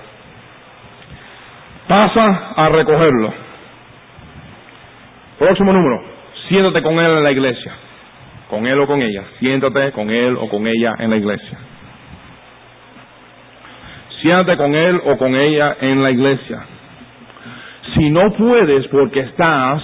[1.88, 3.32] Pasa a recogerlo.
[5.38, 6.11] Próximo número.
[6.52, 7.74] Siéntate con él en la iglesia
[8.52, 9.24] con él o con ella.
[9.40, 11.58] Siéntate con él o con ella en la iglesia.
[14.22, 16.66] Siéntate con él o con ella en la iglesia.
[17.96, 19.82] Si no puedes porque estás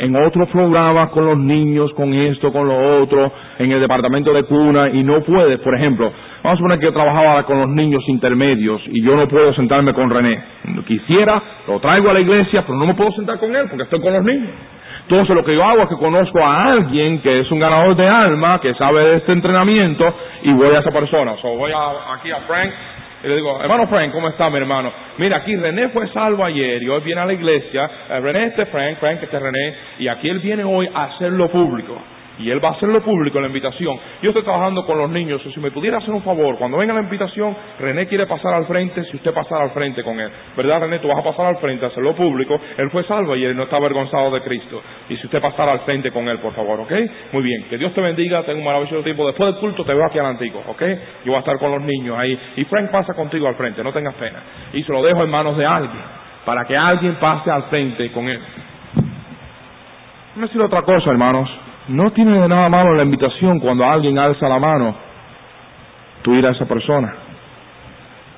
[0.00, 4.42] en otro programa con los niños, con esto, con lo otro, en el departamento de
[4.42, 8.02] cuna y no puedes, por ejemplo, vamos a poner que yo trabajaba con los niños
[8.08, 10.42] intermedios y yo no puedo sentarme con René.
[10.86, 14.00] Quisiera, lo traigo a la iglesia, pero no me puedo sentar con él porque estoy
[14.00, 14.50] con los niños.
[15.02, 18.06] Entonces lo que yo hago es que conozco a alguien que es un ganador de
[18.06, 21.36] alma, que sabe de este entrenamiento, y voy a esa persona.
[21.42, 22.70] So, voy aquí a Frank
[23.22, 24.90] y le digo, hermano Frank, ¿cómo está mi hermano?
[25.18, 27.90] Mira, aquí René fue salvo ayer y hoy viene a la iglesia.
[28.08, 32.00] Eh, René este Frank, Frank este René, y aquí él viene hoy a hacerlo público
[32.40, 33.98] y él va a hacerlo público la invitación.
[34.22, 37.02] Yo estoy trabajando con los niños, si me pudiera hacer un favor, cuando venga la
[37.02, 40.30] invitación, René quiere pasar al frente, si usted pasara al frente con él.
[40.56, 40.98] ¿Verdad, René?
[41.00, 42.58] Tú vas a pasar al frente, hacerlo público.
[42.76, 44.82] Él fue salvo y él no está avergonzado de Cristo.
[45.08, 46.92] Y si usted pasara al frente con él, por favor, ¿ok?
[47.32, 47.64] Muy bien.
[47.68, 49.26] Que Dios te bendiga, tenga un maravilloso tiempo.
[49.26, 50.82] Después del culto te veo aquí al antiguo, ¿ok?
[51.24, 52.38] Yo voy a estar con los niños ahí.
[52.56, 54.40] Y Frank pasa contigo al frente, no tengas pena.
[54.72, 56.02] Y se lo dejo en manos de alguien,
[56.44, 58.40] para que alguien pase al frente con él.
[60.36, 61.50] No decir otra cosa, hermanos.
[61.88, 64.94] No tiene nada malo la invitación cuando alguien alza la mano,
[66.22, 67.14] tú ir a esa persona.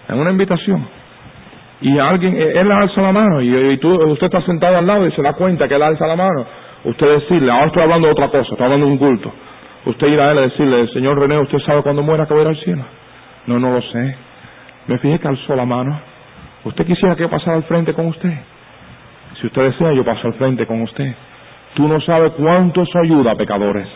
[0.09, 0.87] Es una invitación.
[1.81, 5.13] Y alguien, eh, él alza la mano y, tú, usted está sentado al lado y
[5.13, 6.47] se da cuenta que él alza la mano.
[6.85, 9.33] Usted decirle, ahora estoy hablando de otra cosa, estoy hablando de un culto.
[9.85, 12.43] Usted ir a él y decirle, señor René, ¿usted sabe cuándo muera que va a
[12.43, 12.85] ir al cielo?
[13.47, 14.17] No, no lo sé.
[14.87, 16.01] Me fijé que alzó la mano.
[16.65, 18.33] ¿Usted quisiera que yo pasara al frente con usted?
[19.41, 21.13] Si usted desea, yo paso al frente con usted.
[21.75, 23.89] Tú no sabes cuánto eso ayuda a pecadores.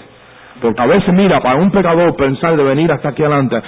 [0.61, 3.61] Porque a veces, mira, para un pecador pensar de venir hasta aquí adelante,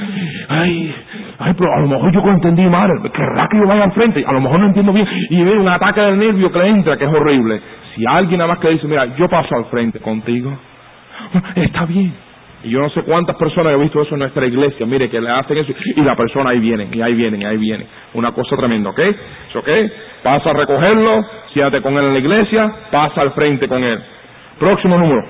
[0.48, 0.94] ay,
[1.38, 4.32] ay, pero a lo mejor yo entendí mal, querrá que yo vaya al frente, a
[4.32, 7.04] lo mejor no entiendo bien, y viene un ataque del nervio que le entra, que
[7.04, 7.60] es horrible.
[7.94, 10.50] Si alguien nada más que dice, mira, yo paso al frente contigo,
[11.56, 12.27] está bien.
[12.64, 15.30] Y yo no sé cuántas personas he visto eso en nuestra iglesia, mire, que le
[15.30, 17.86] hacen eso, y la persona ahí viene, y ahí viene, y ahí viene.
[18.14, 19.00] Una cosa tremenda, ¿ok?
[19.54, 19.68] ¿Ok?
[20.24, 23.98] Pasa a recogerlo, siéntate con él en la iglesia, pasa al frente con él.
[24.58, 25.24] Próximo número.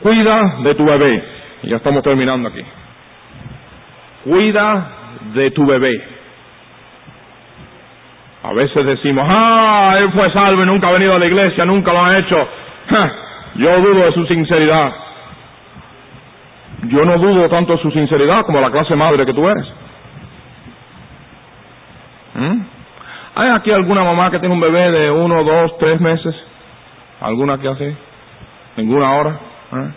[0.00, 1.24] Cuida de tu bebé.
[1.62, 2.62] Ya estamos terminando aquí.
[4.24, 4.90] Cuida
[5.34, 6.02] de tu bebé.
[8.42, 11.92] A veces decimos, ah, él fue salvo y nunca ha venido a la iglesia, nunca
[11.92, 12.36] lo ha hecho.
[13.56, 15.07] yo dudo de su sinceridad.
[16.88, 19.66] Yo no dudo tanto de su sinceridad como la clase madre que tú eres.
[22.34, 22.60] ¿Mm?
[23.34, 26.34] ¿Hay aquí alguna mamá que tiene un bebé de uno, dos, tres meses?
[27.20, 27.96] ¿Alguna que hace?
[28.76, 29.40] ¿Ninguna hora?
[29.72, 29.90] ¿Eh?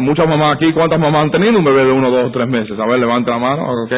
[0.00, 2.78] muchas mamás aquí, ¿cuántas mamás han tenido un bebé de uno, dos, tres meses?
[2.78, 3.92] A ver, levanta la mano, ¿ok?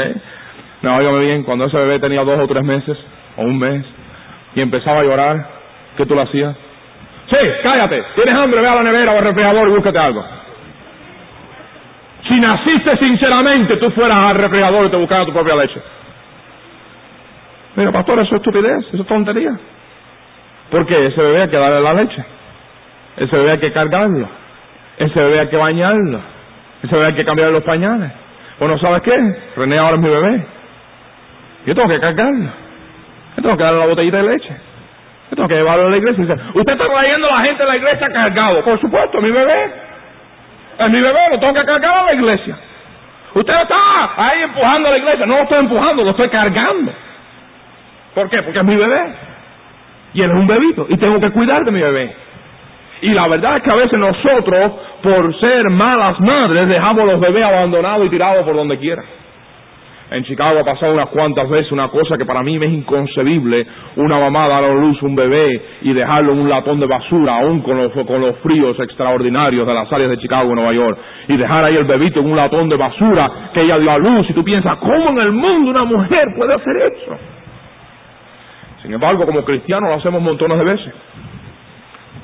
[0.82, 2.98] No, óigame bien, cuando ese bebé tenía dos o tres meses,
[3.36, 3.84] o un mes,
[4.54, 5.46] y empezaba a llorar,
[5.96, 6.56] ¿qué tú le hacías?
[7.30, 10.24] Sí, cállate, tienes hambre, ve a la nevera o al refrigerador y búscate algo.
[12.28, 15.80] Si naciste sinceramente, tú fueras al refrigerador y te buscaras tu propia leche.
[17.76, 19.52] Mira, pastor, eso es estupidez, eso es tontería.
[20.70, 22.24] Porque ese bebé hay que darle la leche.
[23.18, 24.28] Ese bebé hay que cargarlo.
[24.98, 26.20] Ese bebé hay que bañarlo.
[26.82, 28.10] Ese bebé hay que cambiarle los pañales.
[28.58, 29.16] Bueno, ¿sabes qué?
[29.56, 30.46] René ahora es mi bebé.
[31.66, 32.50] Yo tengo que cargarlo.
[33.36, 34.56] Yo tengo que darle la botellita de leche.
[35.30, 36.24] Yo tengo que llevarlo a la iglesia.
[36.54, 38.64] Y usted está trayendo a la gente a la iglesia cargado.
[38.64, 39.85] Por supuesto, mi bebé.
[40.78, 42.56] Es mi bebé, lo tengo que cargar a la iglesia.
[43.34, 45.26] Usted está ahí empujando a la iglesia.
[45.26, 46.92] No lo estoy empujando, lo estoy cargando.
[48.14, 48.42] ¿Por qué?
[48.42, 49.14] Porque es mi bebé.
[50.14, 50.86] Y él es un bebito.
[50.88, 52.16] Y tengo que cuidar de mi bebé.
[53.02, 54.72] Y la verdad es que a veces nosotros,
[55.02, 59.02] por ser malas madres, dejamos los bebés abandonados y tirados por donde quiera.
[60.08, 63.66] En Chicago ha pasado unas cuantas veces una cosa que para mí me es inconcebible,
[63.96, 67.60] una mamá dar a luz un bebé y dejarlo en un latón de basura, aún
[67.60, 71.36] con los, con los fríos extraordinarios de las áreas de Chicago y Nueva York, y
[71.36, 74.32] dejar ahí el bebito en un latón de basura que ella dio a luz, y
[74.32, 77.18] tú piensas, ¿cómo en el mundo una mujer puede hacer eso?
[78.82, 80.94] Sin embargo, como cristianos lo hacemos montones de veces.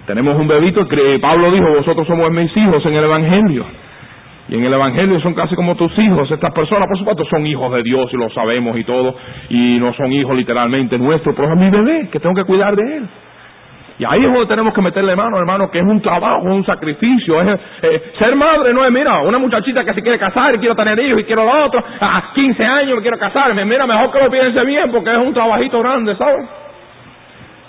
[0.07, 3.66] Tenemos un bebito que Pablo dijo, vosotros somos mis hijos en el Evangelio.
[4.53, 6.30] Y en el Evangelio son casi como tus hijos.
[6.30, 9.16] Estas personas, por supuesto, son hijos de Dios y lo sabemos y todo.
[9.48, 12.98] Y no son hijos literalmente nuestros, pero es mi bebé, que tengo que cuidar de
[12.98, 13.09] él.
[13.98, 17.40] Y ahí es donde tenemos que meterle mano, hermano, que es un trabajo, un sacrificio.
[17.40, 20.74] Es, eh, ser madre no es, mira, una muchachita que se quiere casar y quiero
[20.74, 21.82] tener hijos y quiero lo otro.
[22.00, 23.64] A 15 años me quiero casarme.
[23.64, 26.46] Mira, mejor que lo piense bien porque es un trabajito grande, ¿sabes?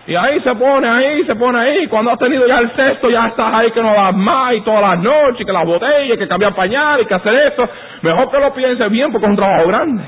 [0.06, 1.88] Y ahí se pone, ahí se pone ahí.
[1.88, 4.82] Cuando has tenido ya el sexto, ya estás ahí que no das más, y todas
[4.82, 7.70] las noches, que las botellas, que cambiar pañal, y que hacer esto.
[8.02, 10.04] Mejor que lo piense bien porque es un trabajo grande.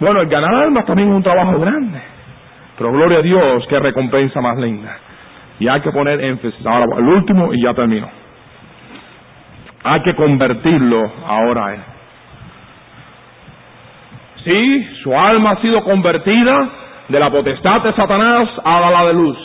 [0.00, 2.00] Bueno, el ganar almas también es un trabajo grande.
[2.76, 4.98] Pero gloria a Dios, qué recompensa más linda.
[5.60, 6.66] Y hay que poner énfasis.
[6.66, 8.08] Ahora, el último y ya termino.
[9.84, 11.80] Hay que convertirlo ahora él.
[14.44, 16.68] Sí, su alma ha sido convertida
[17.08, 19.36] de la potestad de Satanás a la de luz.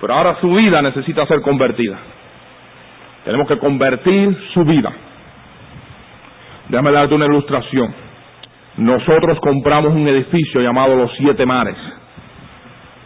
[0.00, 1.98] Pero ahora su vida necesita ser convertida.
[3.24, 4.92] Tenemos que convertir su vida.
[6.68, 7.94] Déjame darte una ilustración.
[8.76, 11.76] Nosotros compramos un edificio llamado Los Siete Mares.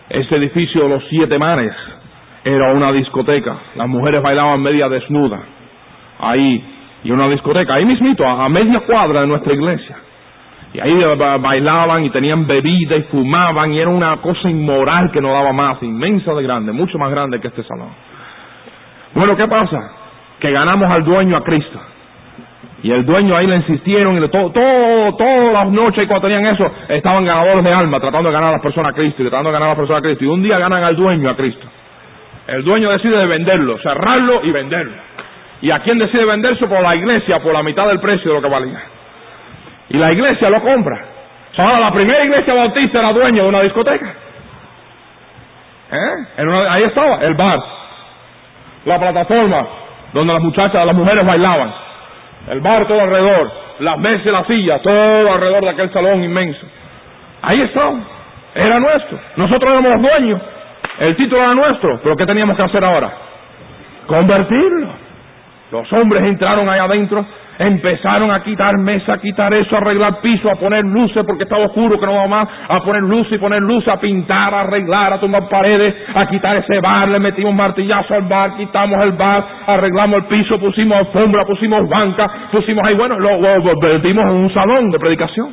[0.09, 1.75] Ese edificio de Los Siete Mares
[2.45, 3.57] era una discoteca.
[3.77, 5.41] Las mujeres bailaban media desnuda.
[6.19, 6.65] Ahí.
[7.05, 7.75] Y una discoteca.
[7.75, 9.97] Ahí mismito, a media cuadra de nuestra iglesia.
[10.73, 11.03] Y ahí
[11.41, 15.83] bailaban y tenían bebida y fumaban y era una cosa inmoral que no daba más,
[15.83, 17.89] inmensa de grande, mucho más grande que este salón.
[19.15, 19.79] Bueno, ¿qué pasa?
[20.39, 21.81] Que ganamos al dueño a Cristo.
[22.83, 26.47] Y el dueño ahí le insistieron y le, todo, todo, todas las noches cuando tenían
[26.47, 29.51] eso, estaban ganadores de alma, tratando de ganar a las personas a Cristo y tratando
[29.51, 30.25] de ganar a las personas a Cristo.
[30.25, 31.67] Y un día ganan al dueño a Cristo.
[32.47, 34.95] El dueño decide de venderlo, cerrarlo y venderlo.
[35.63, 36.67] ¿Y a quién decide venderse?
[36.67, 38.81] Por la iglesia, por la mitad del precio de lo que valía.
[39.91, 41.05] Y la iglesia lo compra.
[41.59, 44.15] Ahora, la primera iglesia bautista era dueño de una discoteca.
[45.93, 46.45] ¿Eh?
[46.71, 47.59] ahí estaba, el bar.
[48.85, 49.67] La plataforma
[50.13, 51.73] donde las muchachas, las mujeres bailaban.
[52.49, 53.51] El bar todo alrededor.
[53.81, 56.67] Las mesas y las sillas, todo alrededor de aquel salón inmenso.
[57.43, 57.99] Ahí estaba.
[58.55, 59.19] Era nuestro.
[59.37, 60.41] Nosotros éramos los dueños.
[60.99, 62.01] El título era nuestro.
[62.03, 63.13] Pero ¿qué teníamos que hacer ahora?
[64.07, 64.89] Convertirlo.
[65.73, 67.25] Los hombres entraron ahí adentro
[67.63, 71.67] Empezaron a quitar mesa, a quitar eso, a arreglar piso, a poner luces porque estaba
[71.67, 75.13] oscuro que no va más, a poner luces y poner luces, a pintar, a arreglar,
[75.13, 79.45] a tomar paredes, a quitar ese bar, le metimos martillazo al bar, quitamos el bar,
[79.67, 84.91] arreglamos el piso, pusimos alfombra, pusimos banca, pusimos ahí, bueno, lo, convertimos en un salón
[84.91, 85.51] de predicación.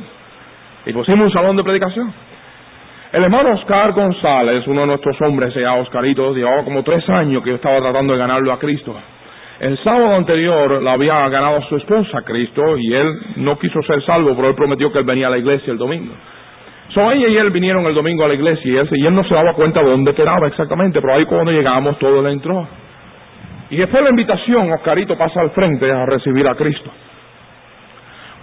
[0.86, 2.10] Y pusimos un salón de predicación.
[3.12, 7.50] El hermano Oscar González, uno de nuestros hombres, llama Oscarito, llevaba como tres años que
[7.50, 8.96] yo estaba tratando de ganarlo a Cristo.
[9.60, 14.36] El sábado anterior la había ganado su esposa Cristo y él no quiso ser salvo,
[14.36, 16.14] pero él prometió que él venía a la iglesia el domingo.
[16.94, 19.24] So ella y él vinieron el domingo a la iglesia y él, y él no
[19.24, 22.68] se daba cuenta de dónde quedaba exactamente, pero ahí cuando llegamos todo le entró.
[23.70, 26.90] Y después de la invitación, Oscarito pasa al frente a recibir a Cristo.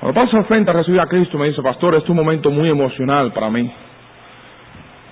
[0.01, 2.69] Cuando pasa al frente a recibir a Cristo, me dice, pastor, es un momento muy
[2.69, 3.71] emocional para mí.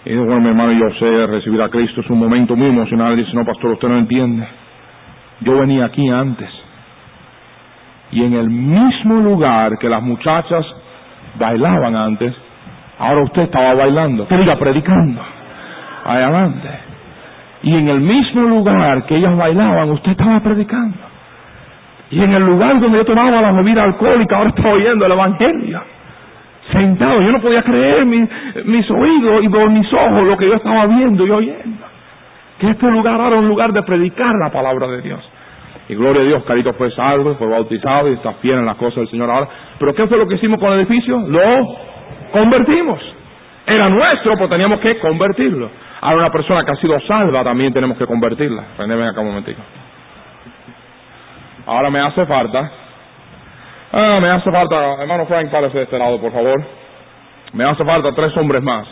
[0.05, 3.13] Y digo, bueno, mi hermano, yo sé, recibir a Cristo es un momento muy emocional.
[3.13, 4.45] Y dice, no, pastor, usted no entiende.
[5.43, 6.49] Yo venía aquí antes.
[8.11, 10.65] Y en el mismo lugar que las muchachas
[11.39, 12.33] bailaban antes,
[12.99, 15.21] ahora usted estaba bailando, que diga predicando.
[16.05, 16.69] Adelante.
[17.63, 20.97] Y en el mismo lugar que ellas bailaban, usted estaba predicando.
[22.11, 25.81] Y en el lugar donde yo tomaba la bebida alcohólica, ahora estaba oyendo el Evangelio.
[26.71, 28.29] Sentado, yo no podía creer mis,
[28.65, 31.85] mis oídos y por mis ojos lo que yo estaba viendo y oyendo.
[32.59, 35.32] Que este lugar era un lugar de predicar la palabra de Dios.
[35.89, 38.97] Y gloria a Dios, Carito fue salvo, fue bautizado y está fiel en las cosas
[38.97, 39.49] del Señor ahora.
[39.79, 41.17] Pero ¿qué fue lo que hicimos con el edificio?
[41.27, 41.41] Lo
[42.31, 42.99] convertimos.
[43.65, 45.69] Era nuestro, pero teníamos que convertirlo.
[46.01, 48.63] Ahora una persona que ha sido salva también tenemos que convertirla.
[48.77, 49.61] René, ven acá un momentito.
[51.65, 52.71] Ahora me hace falta.
[53.91, 56.61] Ah, me hace falta, hermano Frank, párese de este lado, por favor.
[57.53, 58.87] Me hace falta tres hombres más.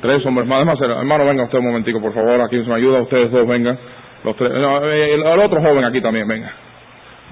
[0.00, 0.62] Tres hombres más.
[0.62, 2.40] Además, hermano, venga usted un momentico, por favor.
[2.40, 3.78] Aquí se me ayuda, ustedes dos vengan.
[4.24, 6.52] Los tres, eh, el, otro joven aquí también, venga.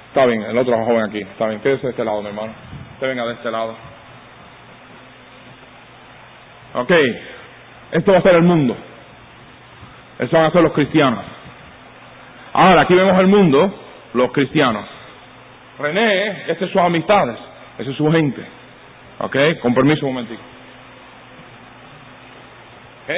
[0.08, 1.20] Está bien, el otro joven aquí.
[1.20, 2.52] Está bien, quédese de este lado, mi hermano.
[2.94, 3.76] Usted venga de este lado.
[6.74, 6.92] Ok,
[7.92, 8.76] esto va a ser el mundo.
[10.18, 11.24] Eso van a ser los cristianos.
[12.52, 13.74] Ahora, aquí vemos el mundo,
[14.14, 14.84] los cristianos.
[15.78, 17.38] René, estas son sus amistades,
[17.78, 18.42] esa es su gente.
[19.20, 20.42] Ok, con permiso un momentico.
[23.04, 23.14] Ok,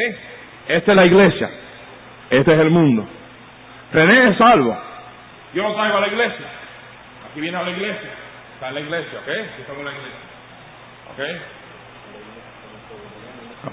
[0.69, 1.51] esta es la iglesia.
[2.31, 3.07] Este es el mundo.
[3.93, 4.77] René es salvo.
[5.55, 6.47] Yo lo traigo a la iglesia.
[7.31, 8.11] Aquí viene a la iglesia.
[8.55, 9.29] Está en la iglesia, ¿ok?
[9.29, 10.21] Aquí estamos en la iglesia.
[11.13, 11.21] ¿Ok?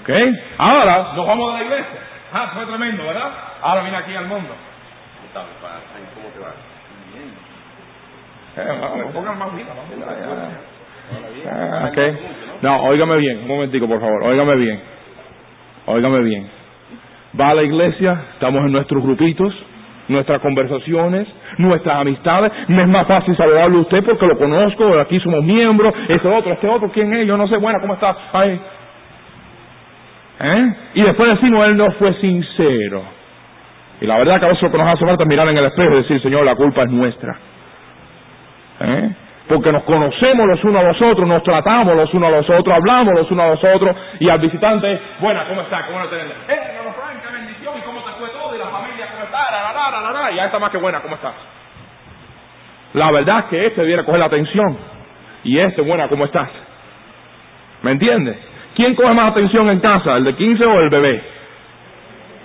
[0.00, 0.10] ¿Ok?
[0.58, 2.00] Ahora nos vamos a la iglesia.
[2.32, 3.32] Ah, fue tremendo, ¿verdad?
[3.62, 4.54] Ahora viene aquí al mundo.
[6.14, 6.52] ¿Cómo te va?
[8.56, 9.66] Vamos, pongan más vida,
[11.50, 11.98] Ah, ok.
[12.62, 14.82] No, óigame bien, un momentico, por favor, óigame bien.
[15.86, 16.50] Óigame bien.
[17.38, 19.54] Va a la iglesia, estamos en nuestros grupitos,
[20.08, 21.28] nuestras conversaciones,
[21.58, 22.52] nuestras amistades.
[22.68, 26.52] Me es más fácil saludarle a usted porque lo conozco, aquí somos miembros, este otro,
[26.52, 27.26] este otro, ¿quién es?
[27.26, 28.16] Yo no sé, bueno, ¿cómo está?
[28.32, 28.60] Ay.
[30.40, 30.74] ¿Eh?
[30.94, 33.02] Y después decimos, él no fue sincero.
[34.00, 35.64] Y la verdad que a veces lo que nos hace falta es mirar en el
[35.64, 37.36] espejo y decir, Señor, la culpa es nuestra.
[38.80, 39.10] ¿Eh?
[39.48, 42.76] Porque nos conocemos los unos a los otros, nos tratamos los unos a los otros,
[42.76, 45.86] hablamos los unos a los otros, y al visitante, buena, ¿cómo está?
[45.86, 46.26] ¿Cómo lo tenés?
[46.26, 48.54] Eh, qué bendición, ¿y cómo te fue todo?
[48.54, 49.67] ¿Y la familia cómo está?
[49.78, 51.34] La, la, la, ya está más que buena, ¿cómo estás?
[52.94, 54.76] La verdad es que este debiera coger la atención,
[55.44, 56.48] y este, buena, ¿cómo estás?
[57.82, 58.36] ¿Me entiendes?
[58.74, 61.22] ¿Quién coge más atención en casa, el de 15 o el bebé?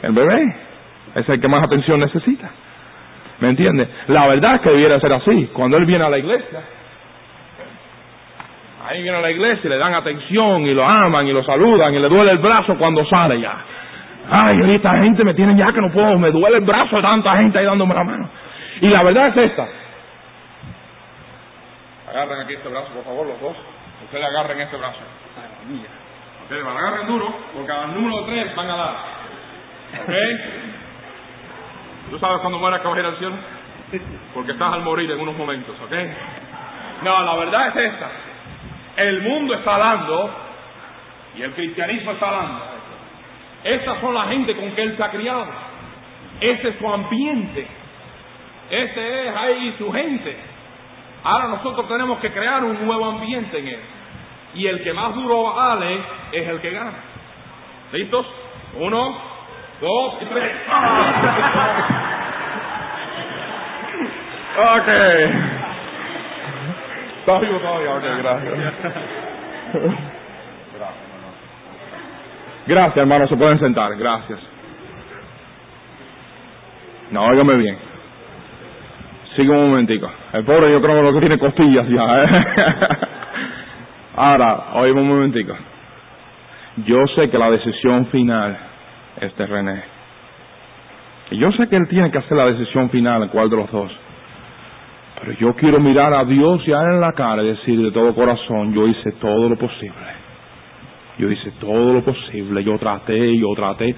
[0.03, 0.55] El bebé
[1.15, 2.49] es el que más atención necesita.
[3.39, 3.87] ¿Me entiendes?
[4.07, 5.49] La verdad es que debiera ser así.
[5.53, 6.61] Cuando él viene a la iglesia,
[8.87, 11.93] ahí viene a la iglesia y le dan atención y lo aman y lo saludan
[11.93, 13.57] y le duele el brazo cuando sale ya.
[14.29, 17.35] Ay, esta gente me tiene ya que no puedo, me duele el brazo de tanta
[17.37, 18.29] gente ahí dándome la mano.
[18.81, 19.67] Y la verdad es esta.
[22.09, 23.55] Agarren aquí este brazo, por favor, los dos.
[24.05, 24.99] Ustedes agarren este brazo.
[26.43, 28.95] Ustedes van, agarren duro, porque al número tres van a dar.
[30.03, 30.13] ¿Ok?
[32.11, 33.35] ¿Tú sabes cuándo mueras que vas a ir al cielo?
[34.33, 35.93] Porque estás al morir en unos momentos, ¿ok?
[37.03, 38.09] No, la verdad es esta.
[38.97, 40.29] El mundo está dando
[41.35, 42.72] y el cristianismo está dando.
[43.63, 45.47] Estas son la gente con que él se ha criado.
[46.41, 47.65] Ese es su ambiente.
[48.69, 50.35] Ese es ahí su gente.
[51.23, 53.79] Ahora nosotros tenemos que crear un nuevo ambiente en él.
[54.55, 55.99] Y el que más duro vale
[56.31, 56.93] es el que gana.
[57.91, 58.25] ¿Listos?
[58.79, 59.17] Uno,
[59.79, 60.51] dos y tres.
[64.57, 64.87] ok.
[67.19, 67.59] Está vivo
[68.17, 68.73] gracias.
[72.65, 74.39] Gracias, hermano, se pueden sentar, gracias.
[77.11, 77.77] No, óigame bien.
[79.35, 80.09] Sigue un momentico.
[80.33, 82.23] El pobre yo creo que tiene costillas ya.
[82.23, 82.45] ¿eh?
[84.15, 85.53] Ahora, oígame un momentico.
[86.85, 88.57] Yo sé que la decisión final
[89.21, 89.83] es de René.
[91.31, 93.91] Y yo sé que él tiene que hacer la decisión final, cuál de los dos.
[95.19, 98.73] Pero yo quiero mirar a Dios ya en la cara y decir de todo corazón,
[98.73, 100.22] yo hice todo lo posible.
[101.17, 103.95] Yo hice todo lo posible, yo traté, yo traté.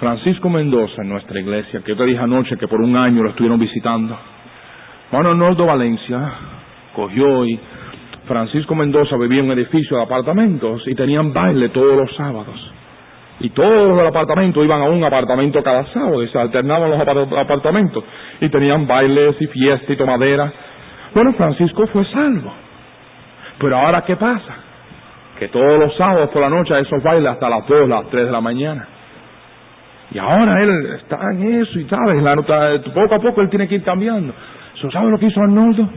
[0.00, 3.30] Francisco Mendoza en nuestra iglesia, que yo te dije anoche que por un año lo
[3.30, 4.16] estuvieron visitando.
[5.10, 6.32] Bueno, Nordo Valencia
[6.94, 7.58] cogió y
[8.26, 12.72] Francisco Mendoza vivía en un edificio de apartamentos y tenían baile todos los sábados.
[13.40, 18.04] Y todos los apartamentos iban a un apartamento cada sábado y se alternaban los apartamentos
[18.40, 20.52] y tenían bailes y fiesta y tomadera.
[21.14, 22.52] Bueno, Francisco fue salvo.
[23.58, 24.67] Pero ahora, ¿qué pasa?
[25.38, 28.26] Que todos los sábados por la noche a esos bailes hasta las 2, las 3
[28.26, 28.86] de la mañana.
[30.10, 30.70] Y ahora él
[31.00, 34.32] está en eso y sabes, la nota, poco a poco él tiene que ir cambiando.
[34.92, 35.88] ¿Sabe lo que hizo Arnoldo?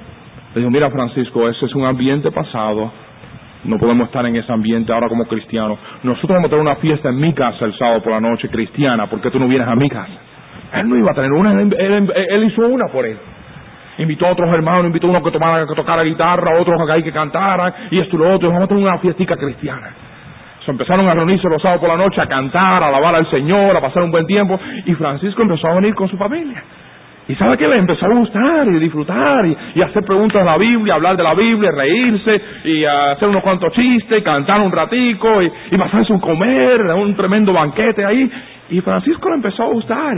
[0.54, 2.92] Le dijo, mira Francisco, ese es un ambiente pasado.
[3.64, 5.78] No podemos estar en ese ambiente ahora como cristianos.
[6.04, 9.08] Nosotros vamos a tener una fiesta en mi casa el sábado por la noche cristiana.
[9.08, 10.12] ¿Por qué tú no vienes a mi casa?
[10.74, 13.18] Él no iba a tener una, él, hizo una por él.
[14.02, 17.12] Invitó a otros hermanos, invitó a uno que, tomara, que tocara guitarra, otros que, que
[17.12, 18.50] cantaran, y esto y lo otro.
[18.50, 19.94] Vamos a tener una fiestica cristiana.
[20.66, 23.78] Se empezaron a reunirse los sábados por la noche a cantar, a alabar al Señor,
[23.78, 24.60] a pasar un buen tiempo.
[24.86, 26.64] Y Francisco empezó a venir con su familia.
[27.28, 30.96] Y sabe que le empezó a gustar y disfrutar y, hacer preguntas de la Biblia,
[30.96, 35.78] hablar de la Biblia, reírse y hacer unos cuantos chistes, cantar un ratico y, y
[35.78, 38.32] pasarse un comer, un tremendo banquete ahí.
[38.72, 40.18] Y Francisco le empezó a gustar.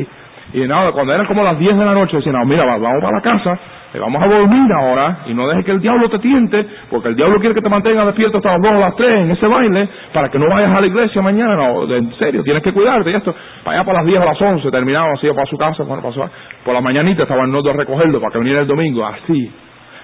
[0.54, 3.18] Y, nada, cuando eran como las 10 de la noche, decía, no, mira, vamos para
[3.18, 3.60] la casa,
[3.92, 7.16] le vamos a dormir ahora y no dejes que el diablo te tiente, porque el
[7.16, 9.90] diablo quiere que te mantenga despierto hasta las 2 o las 3 en ese baile,
[10.14, 13.16] para que no vayas a la iglesia mañana, no, en serio, tienes que cuidarte y
[13.16, 13.34] esto.
[13.64, 16.30] Para allá para las 10 o las 11, terminaba así, para su casa, bueno, para
[16.64, 19.52] por la mañanita estaba el nodo a recogerlo para que viniera el domingo, así.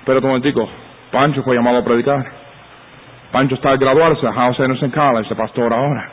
[0.03, 0.67] Pero un momentico,
[1.11, 2.25] Pancho fue llamado a predicar.
[3.31, 6.11] Pancho está a graduarse a House Anderson College, pastor ahora.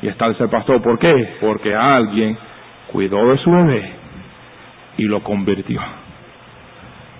[0.00, 1.36] Y está de ser pastor, ¿por qué?
[1.40, 2.38] Porque alguien
[2.92, 3.92] cuidó de su bebé
[4.98, 5.80] y lo convirtió.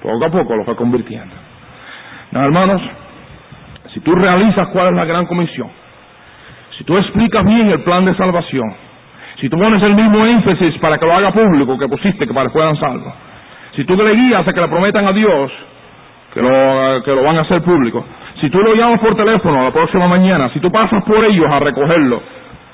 [0.02, 1.34] Poco a poco lo fue convirtiendo.
[2.32, 2.80] No, hermanos,
[3.92, 5.68] si tú realizas cuál es la gran comisión,
[6.78, 8.74] si tú explicas bien el plan de salvación,
[9.40, 12.46] si tú pones el mismo énfasis para que lo haga público que pusiste que para
[12.46, 13.12] que fueran salvos,
[13.76, 15.52] si tú le guías a que le prometan a Dios
[16.32, 18.04] que lo, que lo van a hacer público,
[18.40, 21.58] si tú lo llamas por teléfono la próxima mañana, si tú pasas por ellos a
[21.58, 22.22] recogerlo,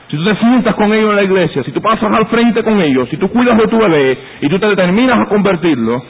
[0.09, 2.81] si tú te sientas con ellos en la iglesia, si tú pasas al frente con
[2.81, 6.03] ellos, si tú cuidas de tu bebé y tú te determinas a convertirlo,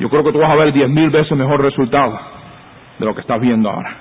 [0.00, 2.18] yo creo que tú vas a ver diez mil veces mejor resultado
[2.98, 3.96] de lo que estás viendo ahora.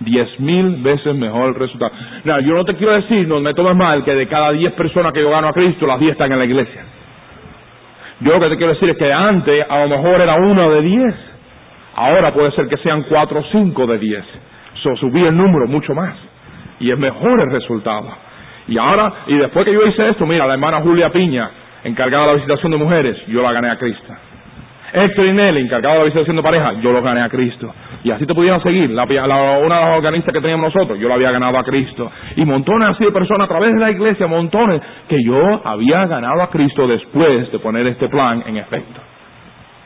[0.00, 1.92] Diez mil veces mejor resultado.
[2.24, 5.20] Yo no te quiero decir, no me tomes mal, que de cada diez personas que
[5.20, 6.84] yo gano a Cristo, las diez están en la iglesia.
[8.20, 10.82] Yo lo que te quiero decir es que antes a lo mejor era uno de
[10.82, 11.14] diez.
[11.94, 14.24] Ahora puede ser que sean cuatro o cinco de diez.
[14.82, 16.14] So, subí el número mucho más.
[16.80, 18.08] Y es mejor el resultado.
[18.68, 21.50] Y ahora, y después que yo hice esto, mira, la hermana Julia Piña,
[21.84, 24.14] encargada de la visitación de mujeres, yo la gané a Cristo.
[24.96, 27.74] Héctor y Nelly, encargado de la visitación de pareja, yo lo gané a Cristo.
[28.04, 28.90] Y así te pudieron seguir.
[28.90, 32.12] La, una de las organistas que teníamos nosotros, yo lo había ganado a Cristo.
[32.36, 36.40] Y montones así de personas a través de la iglesia, montones, que yo había ganado
[36.42, 39.00] a Cristo después de poner este plan en efecto.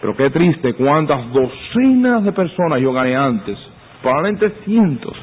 [0.03, 3.59] Pero qué triste cuántas docenas de personas yo gané antes,
[4.03, 5.17] probablemente cientos,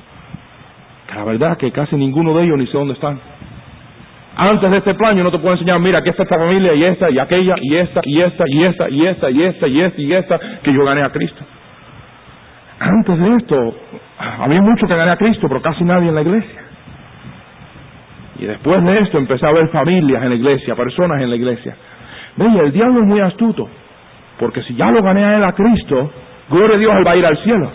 [1.07, 3.19] que la verdad es que casi ninguno de ellos ni sé dónde están.
[4.37, 6.83] Antes de este plan yo no te puedo enseñar, mira, aquí está esta familia y
[6.83, 10.01] esta y aquella y esta y esta y esta y esta y esta y esta
[10.01, 11.41] y esta que yo gané a Cristo.
[12.79, 13.75] Antes de esto,
[14.39, 16.61] había mucho que gané a Cristo, pero casi nadie en la iglesia.
[18.37, 21.75] Y después de esto empecé a ver familias en la iglesia, personas en la iglesia.
[22.35, 23.69] Veía, el diablo es muy astuto,
[24.37, 26.11] porque si ya lo gané a él a Cristo,
[26.49, 27.71] gloria a Dios, él va a ir al cielo.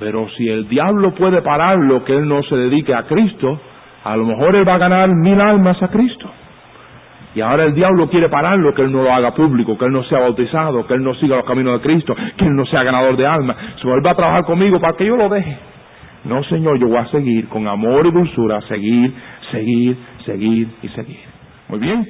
[0.00, 3.60] Pero si el diablo puede pararlo, que él no se dedique a Cristo,
[4.06, 6.30] a lo mejor él va a ganar mil almas a Cristo.
[7.34, 10.04] Y ahora el diablo quiere pararlo, que él no lo haga público, que él no
[10.04, 13.16] sea bautizado, que él no siga los caminos de Cristo, que él no sea ganador
[13.16, 13.56] de almas.
[13.80, 15.58] Se vuelve a trabajar conmigo para que yo lo deje.
[16.24, 19.12] No, Señor, yo voy a seguir con amor y dulzura, seguir,
[19.50, 21.20] seguir, seguir y seguir.
[21.68, 22.08] Muy bien.